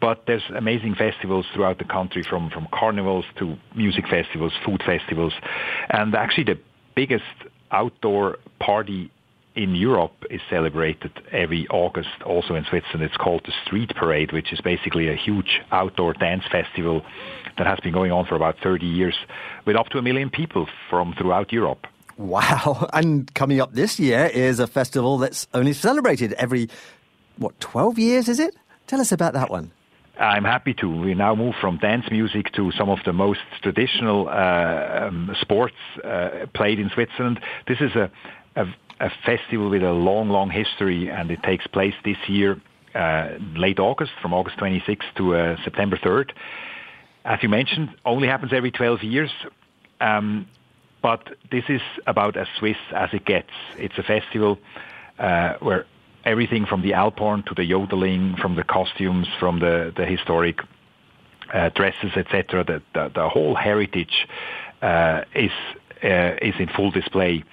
[0.00, 5.34] But there's amazing festivals throughout the country, from, from carnivals to music festivals, food festivals,
[5.88, 6.58] and actually the
[6.96, 7.22] biggest
[7.70, 9.12] outdoor party
[9.56, 13.02] in Europe is celebrated every August, also in Switzerland.
[13.02, 17.02] It's called the Street Parade, which is basically a huge outdoor dance festival
[17.56, 19.16] that has been going on for about 30 years
[19.64, 21.86] with up to a million people from throughout Europe.
[22.18, 22.88] Wow.
[22.92, 26.68] And coming up this year is a festival that's only celebrated every,
[27.38, 28.54] what, 12 years, is it?
[28.86, 29.72] Tell us about that one.
[30.18, 30.88] I'm happy to.
[30.88, 35.74] We now move from dance music to some of the most traditional uh, um, sports
[36.02, 37.38] uh, played in Switzerland.
[37.68, 38.10] This is a,
[38.56, 38.64] a,
[39.00, 42.60] a festival with a long, long history, and it takes place this year,
[42.94, 46.30] uh, late August, from August 26th to uh, September 3rd.
[47.24, 49.30] As you mentioned, only happens every 12 years.
[50.00, 50.46] Um,
[51.02, 53.50] but this is about as Swiss as it gets.
[53.76, 54.58] It's a festival
[55.18, 55.86] uh, where
[56.24, 60.60] everything from the Alphorn to the yodeling, from the costumes, from the, the historic
[61.52, 64.26] uh, dresses, etc., the, the, the, whole heritage
[64.82, 65.52] uh, is,
[66.02, 67.44] uh, is in full display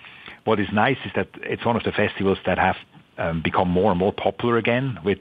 [0.46, 2.76] what is nice is that it's one of the festivals that have
[3.18, 5.20] um, become more and more popular again, with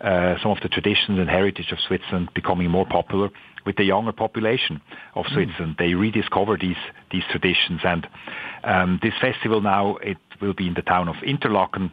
[0.00, 3.30] uh, some of the traditions and heritage of Switzerland becoming more popular
[3.64, 4.80] with the younger population
[5.14, 5.34] of hmm.
[5.34, 5.76] Switzerland.
[5.76, 5.78] Mm.
[5.78, 6.76] They rediscover these
[7.10, 8.06] these traditions, and
[8.64, 11.90] um, this festival now it will be in the town of Interlaken.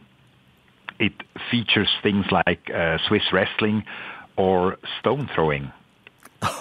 [1.00, 1.13] It
[1.52, 3.84] features things like uh, Swiss wrestling
[4.36, 5.72] or stone throwing.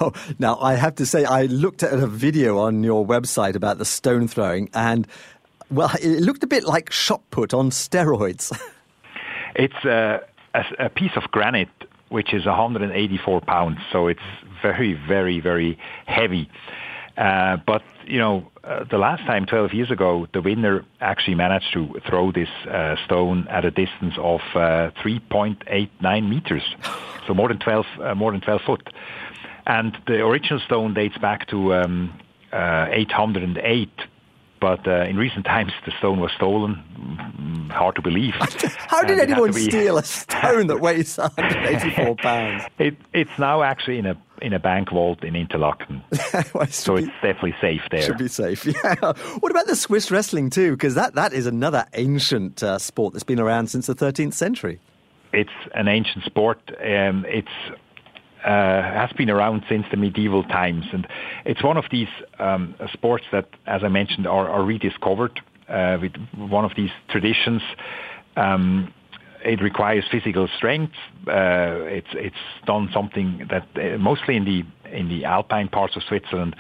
[0.00, 3.76] Oh, now I have to say, I looked at a video on your website about
[3.76, 5.07] the stone throwing, and
[5.70, 8.57] well, it looked a bit like shot put on steroids.
[9.55, 10.20] it's a,
[10.55, 11.68] a, a piece of granite
[12.09, 14.20] which is 184 pounds, so it's
[14.62, 16.48] very, very, very heavy.
[17.16, 21.72] Uh, but you know, uh, the last time, 12 years ago, the winner actually managed
[21.72, 26.62] to throw this uh, stone at a distance of 3.89 uh, meters,
[27.26, 28.88] so more than 12, uh, more than 12 foot.
[29.66, 32.18] And the original stone dates back to um,
[32.52, 33.90] 808
[34.66, 36.83] but uh, in recent times the stone was stolen.
[36.98, 38.35] Mm, hard to believe.
[38.88, 39.61] How did anyone be...
[39.61, 42.64] steal a stone that weighs 184 pounds?
[42.76, 46.02] It, it's now actually in a in a bank vault in Interlaken.
[46.52, 48.02] well, so it's definitely safe there.
[48.02, 48.96] Should be safe, yeah.
[49.38, 50.72] What about the Swiss wrestling too?
[50.72, 54.81] Because that, that is another ancient uh, sport that's been around since the 13th century.
[55.33, 56.59] It's an ancient sport.
[56.85, 57.48] Um, it's
[58.50, 61.06] has been around since the medieval times, and
[61.44, 66.12] it's one of these um, sports that, as I mentioned, are, are rediscovered uh, with
[66.37, 67.62] one of these traditions.
[68.37, 68.92] Um,
[69.44, 70.94] it requires physical strength.
[71.26, 76.02] Uh, it's it's done something that uh, mostly in the in the alpine parts of
[76.02, 76.56] Switzerland,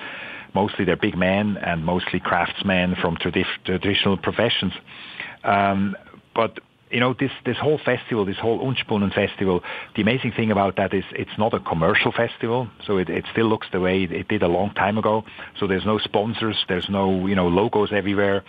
[0.54, 4.72] mostly they're big men and mostly craftsmen from tradi- traditional professions.
[5.44, 5.96] Um,
[6.34, 6.58] but
[6.90, 9.62] you know, this, this whole festival, this whole Unspunnen festival,
[9.96, 13.46] the amazing thing about that is it's not a commercial festival, so it, it still
[13.46, 15.24] looks the way it did a long time ago.
[15.58, 18.44] So there's no sponsors, there's no, you know, logos everywhere.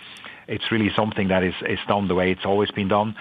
[0.46, 3.16] It's really something that is, is done the way it's always been done.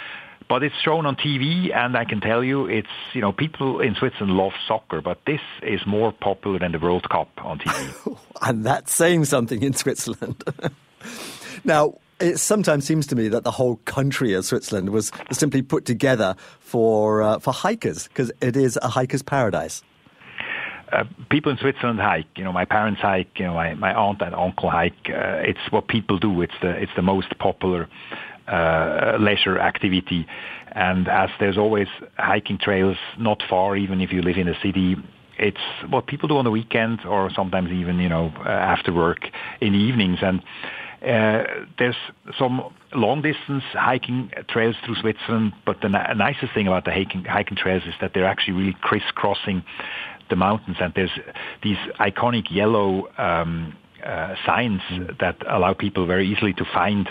[0.49, 3.95] But it's shown on TV, and I can tell you, it's you know people in
[3.95, 8.17] Switzerland love soccer, but this is more popular than the World Cup on TV.
[8.41, 10.41] and that's saying something in Switzerland.
[11.65, 15.85] now, it sometimes seems to me that the whole country of Switzerland was simply put
[15.85, 19.83] together for uh, for hikers because it is a hiker's paradise.
[20.91, 22.27] Uh, people in Switzerland hike.
[22.37, 23.37] You know, my parents hike.
[23.37, 25.09] You know, my, my aunt and uncle hike.
[25.09, 26.41] Uh, it's what people do.
[26.41, 27.87] It's the it's the most popular
[28.47, 30.25] uh, leisure activity.
[30.71, 34.95] And as there's always hiking trails not far, even if you live in a city,
[35.37, 35.57] it's
[35.89, 39.19] what people do on the weekend or sometimes even you know uh, after work
[39.61, 40.41] in the evenings and
[41.01, 41.95] there's
[42.37, 47.23] some long distance hiking trails through Switzerland, but the n- nicest thing about the hiking,
[47.25, 49.63] hiking trails is that they're actually really crisscrossing
[50.29, 51.11] the mountains, and there's
[51.63, 54.81] these iconic yellow um, uh, signs
[55.19, 57.09] that allow people very easily to find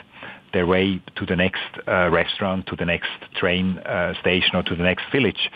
[0.53, 4.75] their way to the next uh, restaurant, to the next train uh, station, or to
[4.75, 5.51] the next village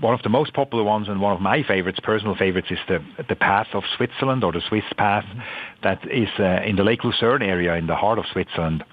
[0.00, 2.98] one of the most popular ones and one of my favorites, personal favorites, is the
[3.28, 5.24] the Path of Switzerland or the Swiss Path,
[5.82, 8.84] that is uh, in the Lake Lucerne area in the heart of Switzerland,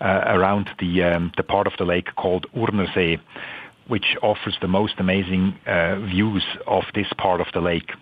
[0.00, 3.20] uh, around the um, the part of the lake called Urnersee,
[3.86, 7.92] which offers the most amazing uh, views of this part of the lake.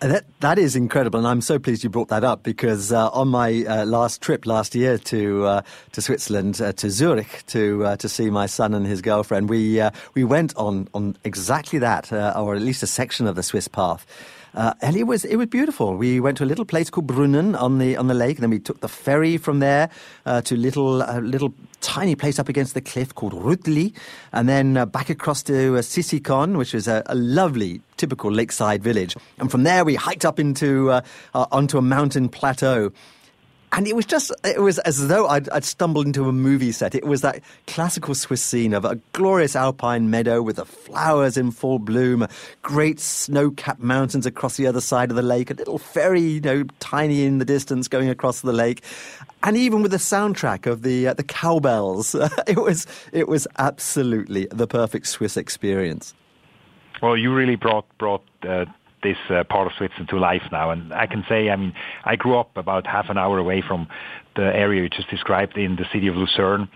[0.00, 3.28] That that is incredible, and I'm so pleased you brought that up because uh, on
[3.28, 7.96] my uh, last trip last year to uh, to Switzerland uh, to Zurich to uh,
[7.96, 12.10] to see my son and his girlfriend, we uh, we went on on exactly that,
[12.10, 14.06] or at least a section of the Swiss path.
[14.54, 15.96] Uh, and it was it was beautiful.
[15.96, 18.50] We went to a little place called Brunnen on the on the lake, and then
[18.50, 19.90] we took the ferry from there
[20.26, 23.94] uh, to little uh, little tiny place up against the cliff called Rütli,
[24.32, 28.82] and then uh, back across to uh, Sisikon, which is a, a, lovely typical lakeside
[28.82, 29.16] village.
[29.38, 31.02] And from there we hiked up into uh,
[31.34, 32.92] onto a mountain plateau
[33.72, 36.94] and it was just it was as though I'd, I'd, stumbled into a movie set.
[36.94, 41.50] It was that classical swiss scene of a glorious alpine meadow with the flowers in
[41.50, 42.26] full bloom
[42.62, 46.64] great snow-capped mountains across the other side of the lake a little ferry you know
[46.80, 48.82] tiny in the distance going across the lake
[49.42, 52.14] and even with the soundtrack of the uh, the cowbells.
[52.46, 56.14] It was it was absolutely the perfect swiss experience.
[57.02, 58.66] Well, you really brought brought uh,
[59.02, 60.70] this uh, part of Switzerland to life now.
[60.70, 61.72] And I can say, I mean,
[62.04, 63.88] I grew up about half an hour away from
[64.36, 66.68] the area you just described in the city of Lucerne.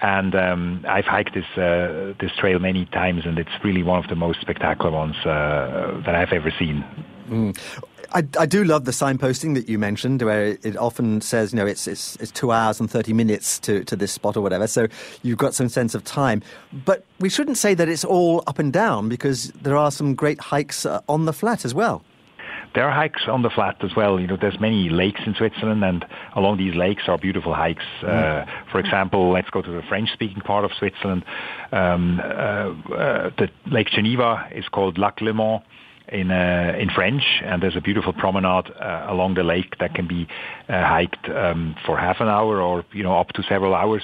[0.00, 4.08] And um, I've hiked this uh, this trail many times, and it's really one of
[4.08, 6.84] the most spectacular ones uh, that I've ever seen.
[7.28, 7.56] Mm.
[8.14, 11.66] I, I, do love the signposting that you mentioned, where it often says, you know,
[11.66, 14.68] it's, it's, it's two hours and 30 minutes to, to this spot or whatever.
[14.68, 14.86] So
[15.22, 16.40] you've got some sense of time.
[16.72, 20.40] But we shouldn't say that it's all up and down because there are some great
[20.40, 22.04] hikes uh, on the flat as well.
[22.74, 24.20] There are hikes on the flat as well.
[24.20, 27.84] You know, there's many lakes in Switzerland, and along these lakes are beautiful hikes.
[28.00, 28.08] Mm.
[28.08, 31.24] Uh, for example, let's go to the French-speaking part of Switzerland.
[31.70, 35.62] Um, uh, uh, the Lake Geneva is called Lac Léman
[36.08, 40.06] in uh, in French, and there's a beautiful promenade uh, along the lake that can
[40.06, 40.26] be
[40.68, 44.02] uh, hiked um, for half an hour or you know up to several hours.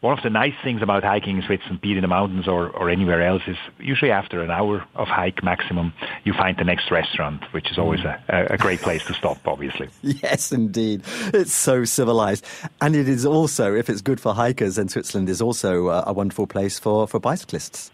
[0.00, 3.22] One of the nice things about hiking in it in the mountains or, or anywhere
[3.22, 5.92] else, is usually after an hour of hike maximum,
[6.24, 9.88] you find the next restaurant, which is always a, a great place to stop, obviously.
[10.02, 11.02] Yes, indeed.
[11.32, 12.44] It's so civilized.
[12.80, 16.12] And it is also, if it's good for hikers, then Switzerland is also a, a
[16.12, 17.92] wonderful place for, for bicyclists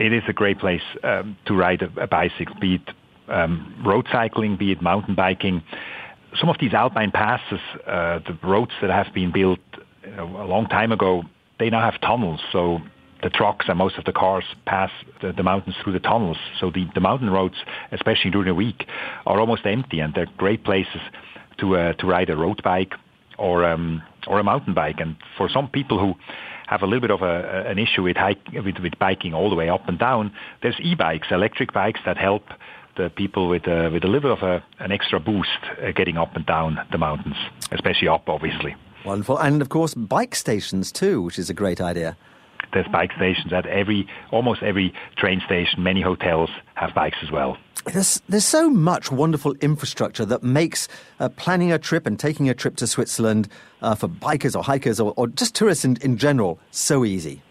[0.00, 2.90] it is a great place um, to ride a, a, bicycle, be it
[3.28, 5.62] um, road cycling, be it mountain biking.
[6.38, 9.60] Some of these alpine passes, uh, the roads that have been built
[10.20, 11.22] know, a long time ago,
[11.58, 12.40] they now have tunnels.
[12.52, 12.78] So
[13.22, 14.90] the trucks and most of the cars pass
[15.20, 16.38] the, the mountains through the tunnels.
[16.58, 17.56] So the, the mountain roads,
[17.92, 18.86] especially during the week,
[19.26, 21.00] are almost empty, and they're great places
[21.58, 22.94] to uh, to ride a road bike
[23.38, 24.96] or um, or a mountain bike.
[24.98, 26.14] And for some people who
[26.70, 29.56] have a little bit of a, an issue with, hike, with, with biking all the
[29.56, 32.44] way up and down, there's e-bikes, electric bikes that help
[32.96, 35.48] the people with a, with a little bit of a, an extra boost
[35.82, 37.34] uh, getting up and down the mountains,
[37.72, 38.76] especially up, obviously.
[39.04, 39.36] Wonderful.
[39.38, 42.16] And of course, bike stations too, which is a great idea.
[42.72, 45.82] There's bike stations at every, almost every train station.
[45.82, 47.58] Many hotels have bikes as well.
[47.86, 50.86] There's, there's so much wonderful infrastructure that makes
[51.18, 53.48] uh, planning a trip and taking a trip to Switzerland
[53.80, 57.42] uh, for bikers or hikers or, or just tourists in, in general so easy.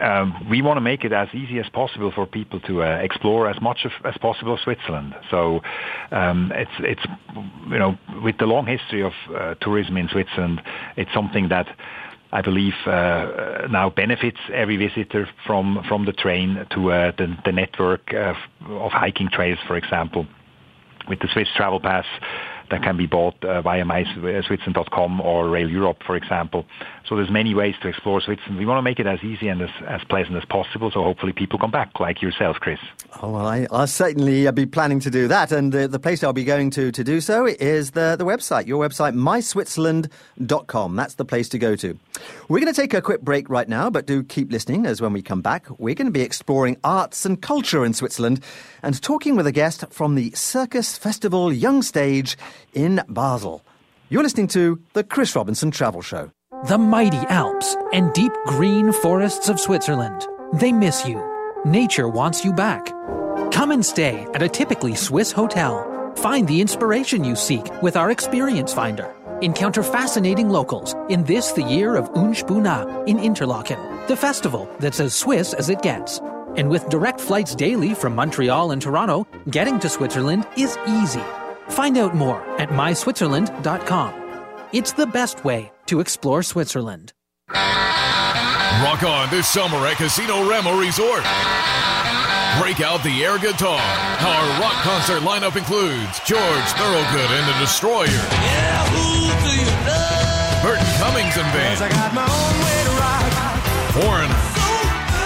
[0.00, 3.48] Um, we want to make it as easy as possible for people to uh, explore
[3.48, 5.14] as much of, as possible of Switzerland.
[5.30, 5.60] So
[6.10, 7.02] um, it's it's
[7.68, 10.62] you know with the long history of uh, tourism in Switzerland,
[10.96, 11.68] it's something that
[12.32, 17.52] I believe uh, now benefits every visitor from from the train to uh, the, the
[17.52, 18.36] network of
[18.92, 20.26] hiking trails, for example,
[21.08, 22.06] with the Swiss Travel Pass
[22.72, 26.64] that can be bought uh, via myswitzerland.com or Rail Europe, for example.
[27.06, 28.58] So there's many ways to explore Switzerland.
[28.58, 31.32] We want to make it as easy and as, as pleasant as possible, so hopefully
[31.32, 32.78] people come back, like yourself, Chris.
[33.20, 35.52] Oh, well, I, will certainly uh, be planning to do that.
[35.52, 38.66] And the, the place I'll be going to to do so is the, the website,
[38.66, 40.96] your website, myswitzerland.com.
[40.96, 41.98] That's the place to go to.
[42.48, 45.12] We're going to take a quick break right now, but do keep listening, as when
[45.12, 48.42] we come back, we're going to be exploring arts and culture in Switzerland
[48.82, 52.38] and talking with a guest from the Circus Festival Young Stage
[52.74, 53.62] in Basel.
[54.08, 56.30] You're listening to the Chris Robinson Travel Show.
[56.68, 60.26] The mighty Alps and deep green forests of Switzerland.
[60.52, 61.20] They miss you.
[61.64, 62.86] Nature wants you back.
[63.52, 66.12] Come and stay at a typically Swiss hotel.
[66.16, 69.14] Find the inspiration you seek with our Experience Finder.
[69.40, 75.14] Encounter fascinating locals in this, the year of Unspunnen in Interlaken, the festival that's as
[75.14, 76.20] Swiss as it gets.
[76.56, 81.22] And with direct flights daily from Montreal and Toronto, getting to Switzerland is easy.
[81.70, 84.14] Find out more at myswitzerland.com.
[84.72, 87.12] It's the best way to explore Switzerland.
[87.50, 91.22] Rock on this summer at Casino Rama Resort.
[92.60, 93.80] Break out the air guitar.
[93.80, 98.06] Our rock concert lineup includes George Thorogood and the Destroyer.
[98.08, 98.82] Yeah,
[100.62, 101.78] Burton Cummings and Band.
[103.94, 104.51] Foreigner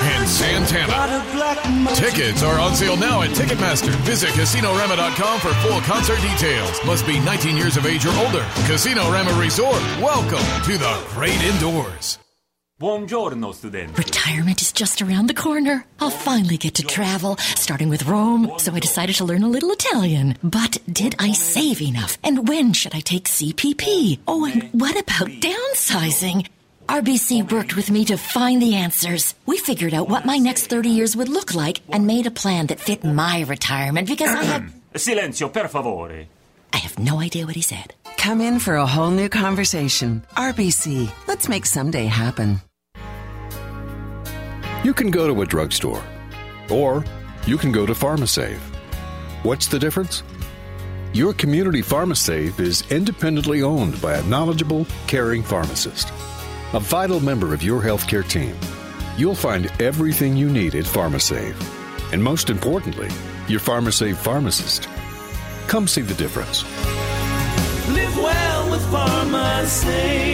[0.07, 1.95] and Santana.
[1.95, 3.91] Tickets are on sale now at Ticketmaster.
[4.05, 6.85] Visit CasinoRama.com for full concert details.
[6.85, 8.45] Must be 19 years of age or older.
[8.67, 9.81] Casino Rama Resort.
[10.01, 12.19] Welcome to the great indoors.
[12.79, 13.97] Buongiorno, student.
[13.97, 15.87] Retirement is just around the corner.
[15.99, 19.71] I'll finally get to travel, starting with Rome, so I decided to learn a little
[19.71, 20.37] Italian.
[20.43, 22.19] But did I save enough?
[22.23, 24.19] And when should I take CPP?
[24.29, 26.49] Oh, and what about downsizing?
[26.89, 29.35] RBC worked with me to find the answers.
[29.45, 32.69] We figured out what my next 30 years would look like and made a plan
[32.69, 34.73] that fit my retirement because I had.
[34.95, 36.27] Silenzio, per favore.
[36.73, 37.95] I have no idea what he said.
[38.17, 40.23] Come in for a whole new conversation.
[40.37, 42.61] RBC, let's make someday happen.
[44.85, 46.05] You can go to a drugstore,
[46.71, 47.05] or
[47.47, 48.61] you can go to PharmaSave.
[49.43, 50.23] What's the difference?
[51.13, 56.13] Your community PharmaSave is independently owned by a knowledgeable, caring pharmacist
[56.73, 58.57] a vital member of your healthcare team.
[59.17, 61.55] You'll find everything you need at PharmaSave.
[62.13, 63.09] And most importantly,
[63.49, 64.89] your PharmaSave pharmacist.
[65.69, 66.65] Come see the difference.
[67.89, 70.27] Live well with PharmaSave.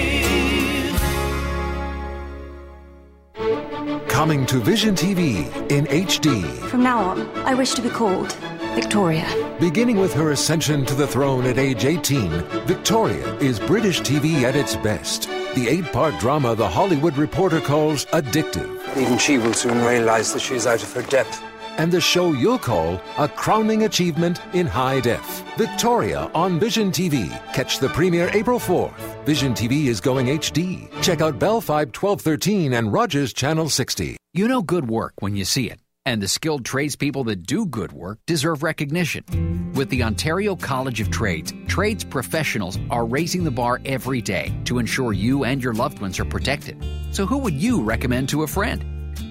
[4.08, 6.42] Coming to Vision TV in HD.
[6.68, 8.32] From now on, I wish to be called
[8.74, 9.26] Victoria.
[9.60, 12.30] Beginning with her ascension to the throne at age 18,
[12.66, 18.06] Victoria is British TV at its best the eight part drama The Hollywood Reporter calls
[18.06, 18.96] addictive.
[18.96, 21.42] Even she will soon realize that she is out of her depth.
[21.78, 25.42] And the show you'll call a crowning achievement in high def.
[25.56, 27.28] Victoria on Vision TV.
[27.52, 29.24] Catch the premiere April 4th.
[29.24, 30.90] Vision TV is going HD.
[31.02, 34.16] Check out Bell 5 1213 and Rogers Channel 60.
[34.34, 35.81] You know good work when you see it.
[36.04, 39.72] And the skilled tradespeople that do good work deserve recognition.
[39.72, 44.80] With the Ontario College of Trades, trades professionals are raising the bar every day to
[44.80, 46.84] ensure you and your loved ones are protected.
[47.12, 48.84] So, who would you recommend to a friend?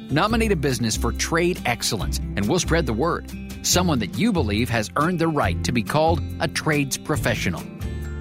[0.10, 3.30] Nominate a business for trade excellence, and we'll spread the word.
[3.64, 7.64] Someone that you believe has earned the right to be called a trades professional.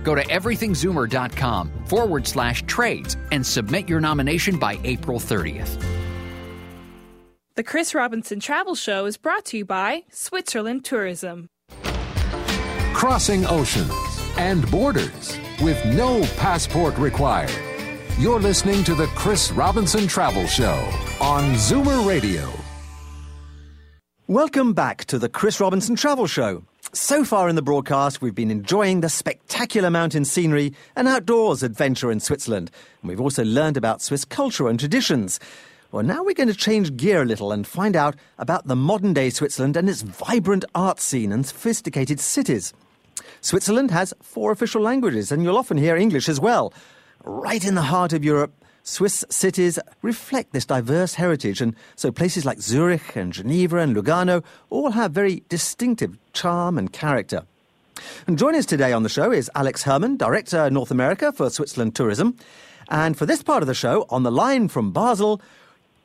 [0.03, 6.10] Go to everythingzoomer.com forward slash trades and submit your nomination by April 30th.
[7.61, 11.51] The Chris Robinson Travel Show is brought to you by Switzerland Tourism.
[12.95, 13.93] Crossing oceans
[14.39, 17.53] and borders with no passport required.
[18.19, 20.73] You're listening to the Chris Robinson Travel Show
[21.21, 22.49] on Zoomer Radio.
[24.27, 26.65] Welcome back to the Chris Robinson Travel Show.
[26.95, 32.11] So far in the broadcast, we've been enjoying the spectacular mountain scenery and outdoors adventure
[32.11, 32.71] in Switzerland.
[33.03, 35.39] And we've also learned about Swiss culture and traditions.
[35.93, 39.13] Well, now we're going to change gear a little and find out about the modern
[39.13, 42.73] day Switzerland and its vibrant art scene and sophisticated cities.
[43.41, 46.73] Switzerland has four official languages, and you'll often hear English as well.
[47.25, 48.53] Right in the heart of Europe,
[48.85, 54.45] Swiss cities reflect this diverse heritage, and so places like Zurich and Geneva and Lugano
[54.71, 57.43] all have very distinctive charm and character.
[58.29, 61.97] And joining us today on the show is Alex Herman, Director North America for Switzerland
[61.97, 62.37] Tourism.
[62.89, 65.41] And for this part of the show, on the line from Basel,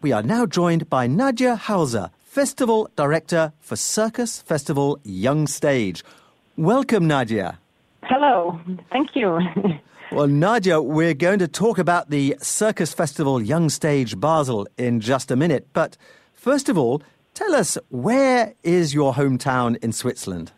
[0.05, 6.03] we are now joined by Nadia Hauser, Festival Director for Circus Festival Young Stage.
[6.55, 7.57] Welcome, Nadia.
[8.03, 8.59] Hello,
[8.91, 9.39] thank you.
[10.11, 15.31] Well, Nadia, we're going to talk about the Circus Festival Young Stage Basel in just
[15.31, 15.67] a minute.
[15.73, 15.97] But
[16.35, 17.01] first of all,
[17.33, 20.51] tell us where is your hometown in Switzerland?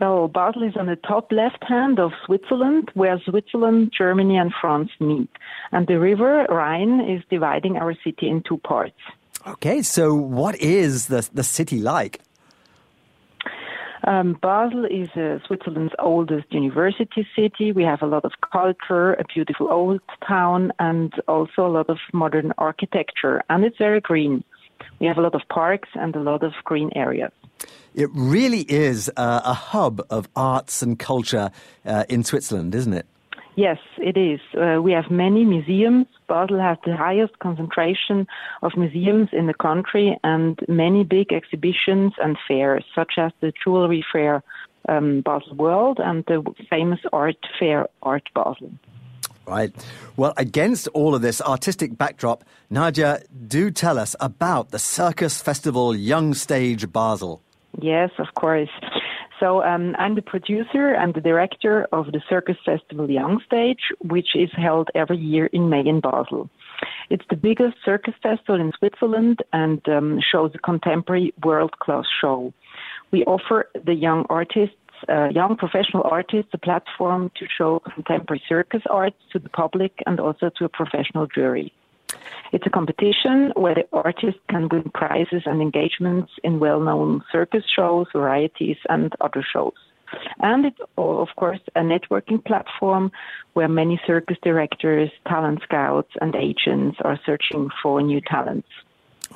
[0.00, 4.90] Well, Basel is on the top left hand of Switzerland, where Switzerland, Germany, and France
[5.00, 5.30] meet.
[5.72, 9.00] And the river Rhine is dividing our city in two parts.
[9.46, 12.20] Okay, so what is the, the city like?
[14.04, 17.72] Um, Basel is uh, Switzerland's oldest university city.
[17.72, 21.98] We have a lot of culture, a beautiful old town, and also a lot of
[22.12, 23.42] modern architecture.
[23.48, 24.44] And it's very green.
[25.00, 27.32] We have a lot of parks and a lot of green areas.
[27.94, 31.50] It really is uh, a hub of arts and culture
[31.84, 33.06] uh, in Switzerland, isn't it?
[33.56, 34.40] Yes, it is.
[34.54, 36.06] Uh, we have many museums.
[36.28, 38.26] Basel has the highest concentration
[38.60, 44.04] of museums in the country and many big exhibitions and fairs, such as the Jewelry
[44.12, 44.42] Fair
[44.90, 48.70] um, Basel World and the famous art fair Art Basel.
[49.46, 49.72] Right.
[50.16, 55.94] Well, against all of this artistic backdrop, Nadia, do tell us about the Circus Festival
[55.94, 57.40] Young Stage Basel.
[57.80, 58.70] Yes, of course.
[59.38, 64.34] So um, I'm the producer and the director of the Circus Festival Young Stage, which
[64.34, 66.48] is held every year in May in Basel.
[67.10, 72.52] It's the biggest circus festival in Switzerland and um, shows a contemporary world-class show.
[73.10, 74.76] We offer the young artists,
[75.08, 80.18] uh, young professional artists, a platform to show contemporary circus arts to the public and
[80.18, 81.72] also to a professional jury.
[82.56, 88.06] It's a competition where the artist can win prizes and engagements in well-known circus shows,
[88.14, 89.74] varieties, and other shows.
[90.38, 93.12] And it's, of course, a networking platform
[93.52, 98.68] where many circus directors, talent scouts, and agents are searching for new talents.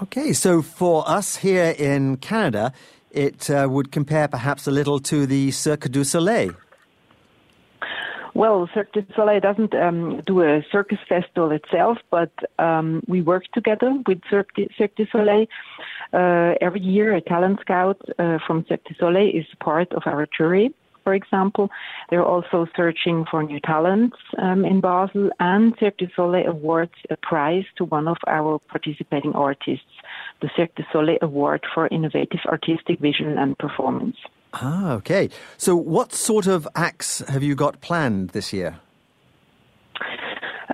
[0.01, 2.73] Okay, so for us here in Canada,
[3.11, 6.55] it uh, would compare perhaps a little to the Cirque du Soleil.
[8.35, 13.45] Well, Cirque du Soleil doesn't um, do a circus festival itself, but um, we work
[13.53, 15.47] together with Cirque du, Soleil.
[16.13, 20.29] Uh, every year, a talent scout uh, from Cirque du Soleil is part of our
[20.37, 20.73] jury.
[21.03, 21.71] For example,
[22.09, 27.17] they're also searching for new talents um, in Basel, and Cirque du Soleil awards a
[27.17, 29.87] prize to one of our participating artists,
[30.41, 34.17] the Cirque du Soleil Award for Innovative Artistic Vision and Performance.
[34.53, 35.31] Ah, okay.
[35.57, 38.81] So, what sort of acts have you got planned this year?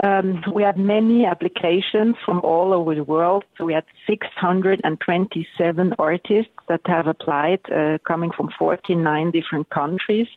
[0.05, 3.45] Um, we had many applications from all over the world.
[3.57, 10.29] So we had 627 artists that have applied, uh, coming from 49 different countries.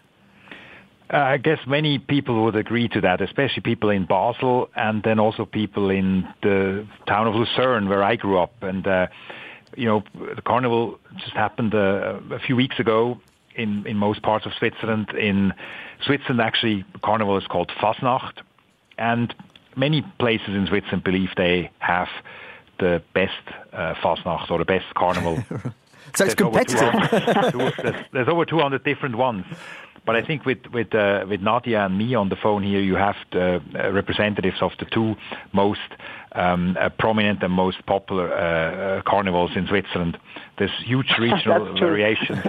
[1.13, 5.19] Uh, I guess many people would agree to that, especially people in Basel and then
[5.19, 8.63] also people in the town of Lucerne where I grew up.
[8.63, 9.07] And, uh,
[9.75, 10.03] you know,
[10.35, 13.19] the carnival just happened uh, a few weeks ago
[13.55, 15.09] in, in most parts of Switzerland.
[15.11, 15.53] In
[16.05, 18.39] Switzerland, actually, carnival is called Fasnacht.
[18.97, 19.33] And
[19.75, 22.07] many places in Switzerland believe they have
[22.79, 23.33] the best
[23.73, 25.37] uh, Fasnacht or the best carnival.
[25.49, 27.51] so it's There's over competitive.
[27.51, 29.45] 200 there's, there's over 200 different ones.
[30.05, 32.95] But I think with with uh, with Nadia and me on the phone here, you
[32.95, 35.15] have the uh, representatives of the two
[35.51, 35.79] most
[36.35, 38.39] um, uh, prominent and most popular uh,
[38.99, 40.17] uh, carnivals in Switzerland.
[40.57, 41.87] There's huge regional That's true.
[41.87, 42.45] variations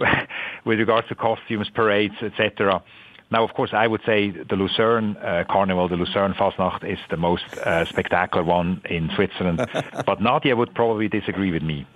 [0.64, 2.82] with regards to costumes, parades, etc.
[3.30, 7.16] Now, of course, I would say the Lucerne uh, Carnival, the Lucerne Fasnacht, is the
[7.16, 9.66] most uh, spectacular one in Switzerland.
[10.06, 11.86] but Nadia would probably disagree with me.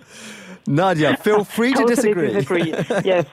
[0.67, 2.33] Nadia, feel free to disagree.
[2.33, 2.71] disagree.
[3.05, 3.25] yes.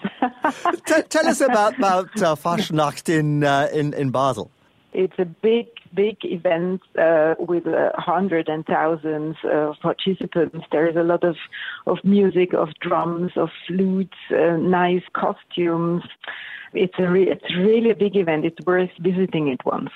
[0.87, 4.51] T- tell us about, about uh, Fasnacht in, uh, in, in Basel.
[4.97, 10.65] It's a big, big event uh, with uh, hundreds and thousands of participants.
[10.73, 11.37] There is a lot of,
[11.87, 16.03] of music, of drums, of flutes, uh, nice costumes.
[16.73, 18.47] It's a re- it's really a big event.
[18.47, 19.91] It's worth visiting it once.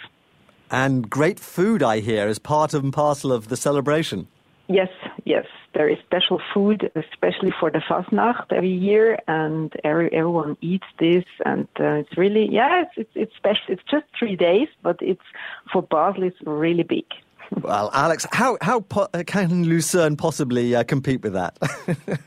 [0.70, 4.28] And great food, I hear, is part and parcel of the celebration.
[4.72, 4.88] Yes,
[5.24, 5.46] yes.
[5.74, 11.24] There is special food, especially for the Fasnacht every year, and every, everyone eats this.
[11.44, 13.64] And uh, it's really, yeah, it's, it's, it's special.
[13.68, 15.26] It's just three days, but it's
[15.72, 17.06] for Basel, it's really big.
[17.62, 21.58] Well, Alex, how, how po- uh, can Lucerne possibly uh, compete with that?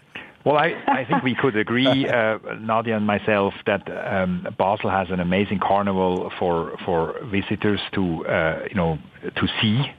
[0.46, 5.08] Well, I, I think we could agree, uh, Nadia and myself, that um, Basel has
[5.10, 9.90] an amazing carnival for for visitors to uh, you know to see.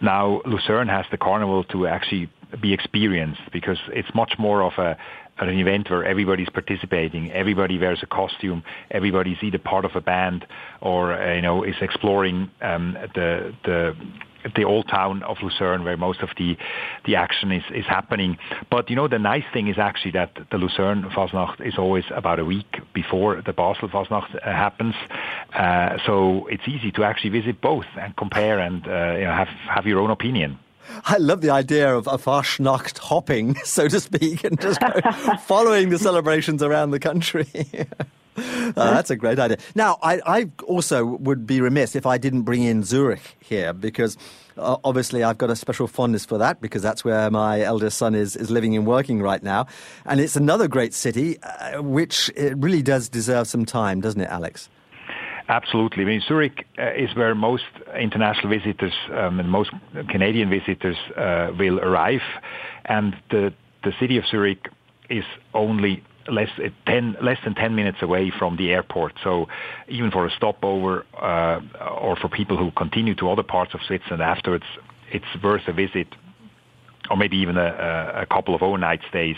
[0.00, 2.30] Now Lucerne has the carnival to actually
[2.60, 4.96] be experienced because it's much more of a
[5.38, 10.46] an event where everybody's participating, everybody wears a costume, everybody's either part of a band
[10.80, 13.94] or uh, you know is exploring um, the the
[14.54, 16.56] the old town of Lucerne where most of the
[17.04, 18.38] the action is, is happening.
[18.70, 22.38] But you know the nice thing is actually that the Lucerne Fasnacht is always about
[22.38, 24.94] a week before the Basel Fasnacht uh, happens,
[25.54, 29.48] uh, so it's easy to actually visit both and compare and uh, you know have
[29.48, 30.58] have your own opinion.
[31.04, 34.80] I love the idea of a Fasnacht hopping, so to speak, and just
[35.40, 37.46] following the celebrations around the country.
[38.76, 39.56] Uh, that's a great idea.
[39.74, 44.18] Now, I, I also would be remiss if I didn't bring in Zurich here because
[44.58, 48.14] uh, obviously I've got a special fondness for that because that's where my eldest son
[48.14, 49.66] is, is living and working right now.
[50.04, 54.28] And it's another great city uh, which it really does deserve some time, doesn't it,
[54.28, 54.68] Alex?
[55.48, 56.02] Absolutely.
[56.02, 57.64] I mean, Zurich uh, is where most
[57.98, 59.70] international visitors um, and most
[60.08, 62.22] Canadian visitors uh, will arrive,
[62.86, 63.52] and the
[63.84, 64.68] the city of Zurich
[65.08, 65.24] is
[65.54, 69.14] only less uh, 10 less than 10 minutes away from the airport.
[69.22, 69.46] So
[69.88, 71.60] even for a stopover uh,
[72.00, 74.64] or for people who continue to other parts of Switzerland afterwards,
[75.10, 76.08] it's worth a visit
[77.10, 79.36] or maybe even a, a couple of overnight stays.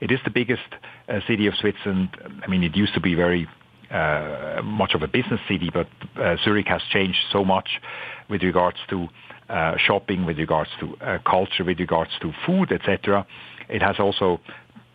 [0.00, 0.62] It is the biggest
[1.08, 2.10] uh, city of Switzerland.
[2.42, 3.48] I mean, it used to be very
[3.90, 5.88] uh, much of a business city, but
[6.20, 7.80] uh, Zurich has changed so much
[8.28, 9.08] with regards to
[9.48, 13.26] uh, shopping, with regards to uh, culture, with regards to food, etc.
[13.68, 14.40] It has also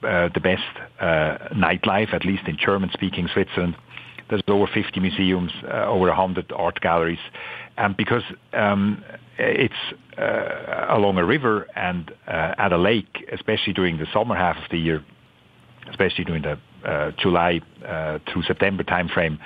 [0.06, 0.64] uh, the best
[1.00, 3.76] uh, nightlife, at least in German-speaking Switzerland.
[4.30, 7.20] There's over 50 museums, uh, over 100 art galleries,
[7.78, 8.24] and because
[8.54, 9.04] um,
[9.38, 9.74] it's
[10.18, 14.78] uh, along a river and at a lake, especially during the summer half of the
[14.78, 15.04] year,
[15.90, 16.58] especially during the
[17.18, 17.60] July
[18.32, 19.38] through September timeframe,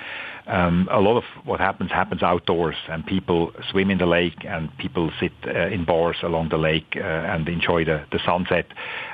[0.48, 4.76] um, a lot of what happens happens outdoors, and people swim in the lake, and
[4.78, 8.66] people sit uh, in bars along the lake uh, and enjoy the, the sunset,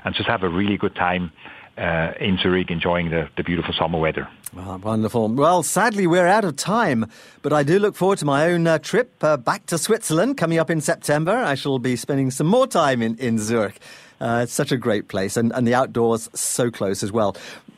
[0.05, 1.33] and just have a really good time
[1.77, 4.29] uh, in Zurich, enjoying the, the beautiful summer weather.
[4.57, 5.29] Oh, wonderful.
[5.29, 7.07] Well, sadly, we're out of time,
[7.43, 10.59] but I do look forward to my own uh, trip uh, back to Switzerland coming
[10.59, 11.33] up in September.
[11.33, 13.81] I shall be spending some more time in, in Zurich.
[14.21, 17.37] Uh, it's such a great place, and, and the outdoors so close as well.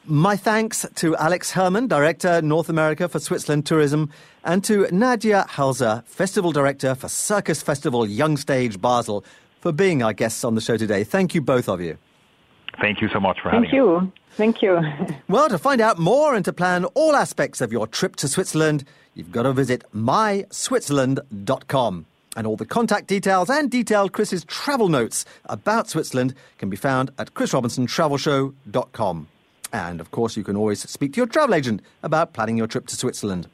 [0.09, 4.09] My thanks to Alex Herman, Director North America for Switzerland Tourism,
[4.45, 9.25] and to Nadia Hauser, Festival Director for Circus Festival Young Stage Basel,
[9.61, 11.03] for being our guests on the show today.
[11.03, 11.99] Thank you, both of you.
[12.81, 14.13] Thank you so much for having Thank you.
[14.37, 14.81] Thank you.
[15.29, 18.85] Well, to find out more and to plan all aspects of your trip to Switzerland,
[19.15, 22.07] you've got to visit myswitzerland.com.
[22.37, 27.11] And all the contact details and detailed Chris's travel notes about Switzerland can be found
[27.19, 29.27] at chrisrobinsontravelshow.com.
[29.73, 32.87] And of course, you can always speak to your travel agent about planning your trip
[32.89, 33.49] to Switzerland.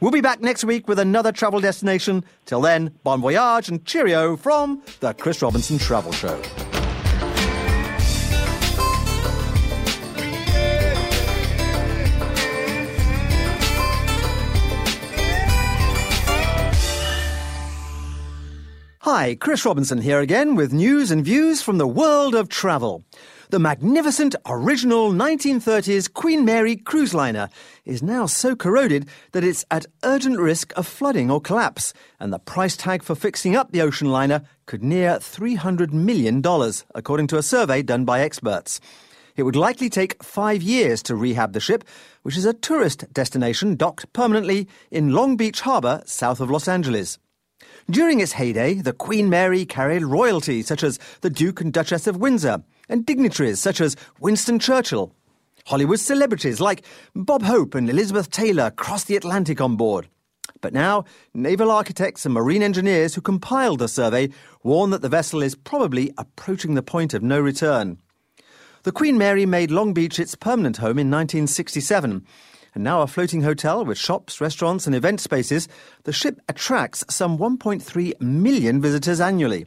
[0.00, 2.24] We'll be back next week with another travel destination.
[2.46, 6.42] Till then, bon voyage and cheerio from the Chris Robinson Travel Show.
[19.04, 23.04] Hi, Chris Robinson here again with news and views from the world of travel.
[23.52, 27.50] The magnificent original 1930s Queen Mary cruise liner
[27.84, 32.38] is now so corroded that it's at urgent risk of flooding or collapse, and the
[32.38, 36.42] price tag for fixing up the ocean liner could near $300 million,
[36.94, 38.80] according to a survey done by experts.
[39.36, 41.84] It would likely take five years to rehab the ship,
[42.22, 47.18] which is a tourist destination docked permanently in Long Beach Harbor, south of Los Angeles.
[47.90, 52.16] During its heyday, the Queen Mary carried royalty such as the Duke and Duchess of
[52.16, 55.14] Windsor, and dignitaries such as Winston Churchill.
[55.66, 60.08] Hollywood celebrities like Bob Hope and Elizabeth Taylor crossed the Atlantic on board.
[60.60, 61.04] But now,
[61.34, 64.30] naval architects and marine engineers who compiled the survey
[64.62, 67.98] warn that the vessel is probably approaching the point of no return.
[68.82, 72.26] The Queen Mary made Long Beach its permanent home in 1967
[72.74, 75.68] and now a floating hotel with shops, restaurants, and event spaces,
[76.04, 79.66] the ship attracts some 1.3 million visitors annually.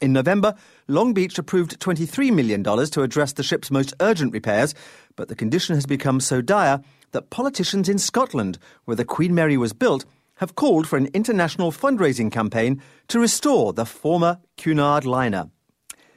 [0.00, 0.54] In November,
[0.90, 4.74] Long Beach approved $23 million to address the ship's most urgent repairs,
[5.14, 6.82] but the condition has become so dire
[7.12, 10.04] that politicians in Scotland, where the Queen Mary was built,
[10.38, 15.48] have called for an international fundraising campaign to restore the former Cunard liner.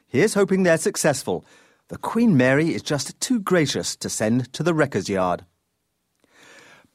[0.07, 1.45] Here's hoping they're successful.
[1.89, 5.45] The Queen Mary is just too gracious to send to the wrecker's yard.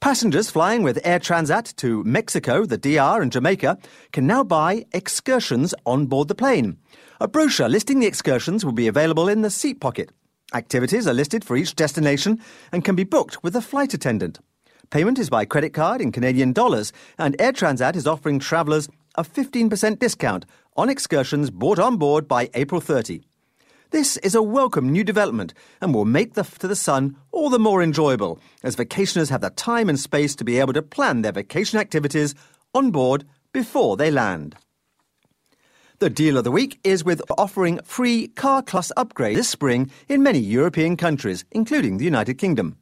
[0.01, 3.77] Passengers flying with Air Transat to Mexico, the DR, and Jamaica
[4.11, 6.77] can now buy excursions on board the plane.
[7.21, 10.09] A brochure listing the excursions will be available in the seat pocket.
[10.53, 12.39] Activities are listed for each destination
[12.71, 14.39] and can be booked with a flight attendant.
[14.89, 19.25] Payment is by credit card in Canadian dollars, and Air Transat is offering travellers a
[19.25, 20.45] 15% discount
[20.77, 23.21] on excursions bought on board by April 30.
[23.91, 27.59] This is a welcome new development and will make the to the sun all the
[27.59, 31.33] more enjoyable as vacationers have the time and space to be able to plan their
[31.33, 32.33] vacation activities
[32.73, 34.55] on board before they land.
[35.99, 40.23] The deal of the week is with offering free Car Plus upgrade this spring in
[40.23, 42.77] many European countries, including the United Kingdom.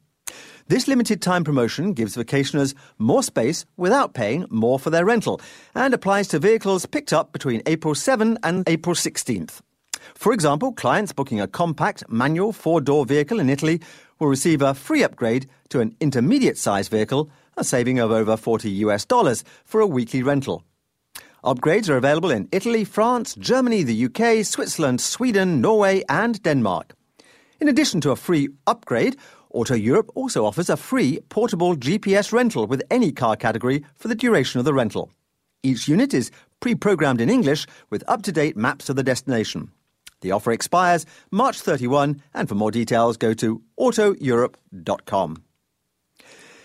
[0.68, 5.40] This limited time promotion gives vacationers more space without paying more for their rental
[5.74, 9.62] and applies to vehicles picked up between April 7 and April 16th.
[10.14, 13.80] For example, clients booking a compact manual four door vehicle in Italy
[14.20, 18.70] will receive a free upgrade to an intermediate sized vehicle, a saving of over 40
[18.86, 20.62] US dollars for a weekly rental.
[21.44, 26.94] Upgrades are available in Italy, France, Germany, the UK, Switzerland, Sweden, Norway, and Denmark.
[27.60, 29.16] In addition to a free upgrade,
[29.50, 34.14] Auto Europe also offers a free portable GPS rental with any car category for the
[34.14, 35.10] duration of the rental.
[35.62, 36.30] Each unit is
[36.60, 39.70] pre programmed in English with up to date maps of the destination.
[40.20, 45.44] The offer expires March 31, and for more details, go to autoeurope.com.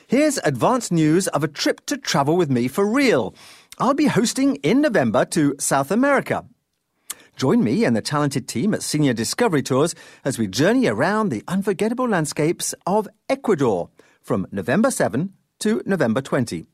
[0.07, 3.33] Here's advance news of a trip to travel with me for real.
[3.79, 6.45] I'll be hosting in November to South America.
[7.35, 11.43] Join me and the talented team at Senior Discovery Tours as we journey around the
[11.47, 13.89] unforgettable landscapes of Ecuador
[14.21, 16.67] from November 7 to November 20.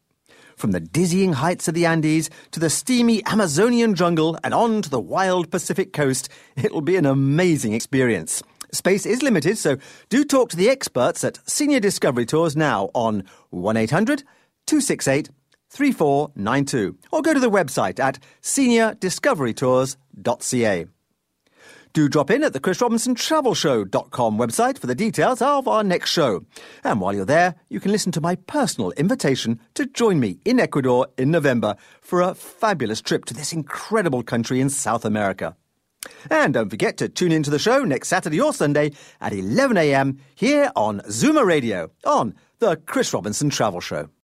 [0.58, 4.90] From the dizzying heights of the Andes to the steamy Amazonian jungle and on to
[4.90, 6.28] the wild Pacific coast,
[6.58, 8.44] it'll be an amazing experience.
[8.74, 9.78] Space is limited, so
[10.10, 14.24] do talk to the experts at Senior Discovery Tours now on 1 800
[14.66, 15.30] 268
[15.70, 20.86] 3492 or go to the website at seniordiscoverytours.ca.
[21.92, 25.84] Do drop in at the Chris Robinson Travel Show.com website for the details of our
[25.84, 26.46] next show.
[26.84, 30.60] And while you're there, you can listen to my personal invitation to join me in
[30.60, 35.56] Ecuador in November for a fabulous trip to this incredible country in South America.
[36.30, 40.72] And don't forget to tune into the show next Saturday or Sunday at 11am here
[40.76, 44.10] on Zoomer Radio on the Chris Robinson Travel Show.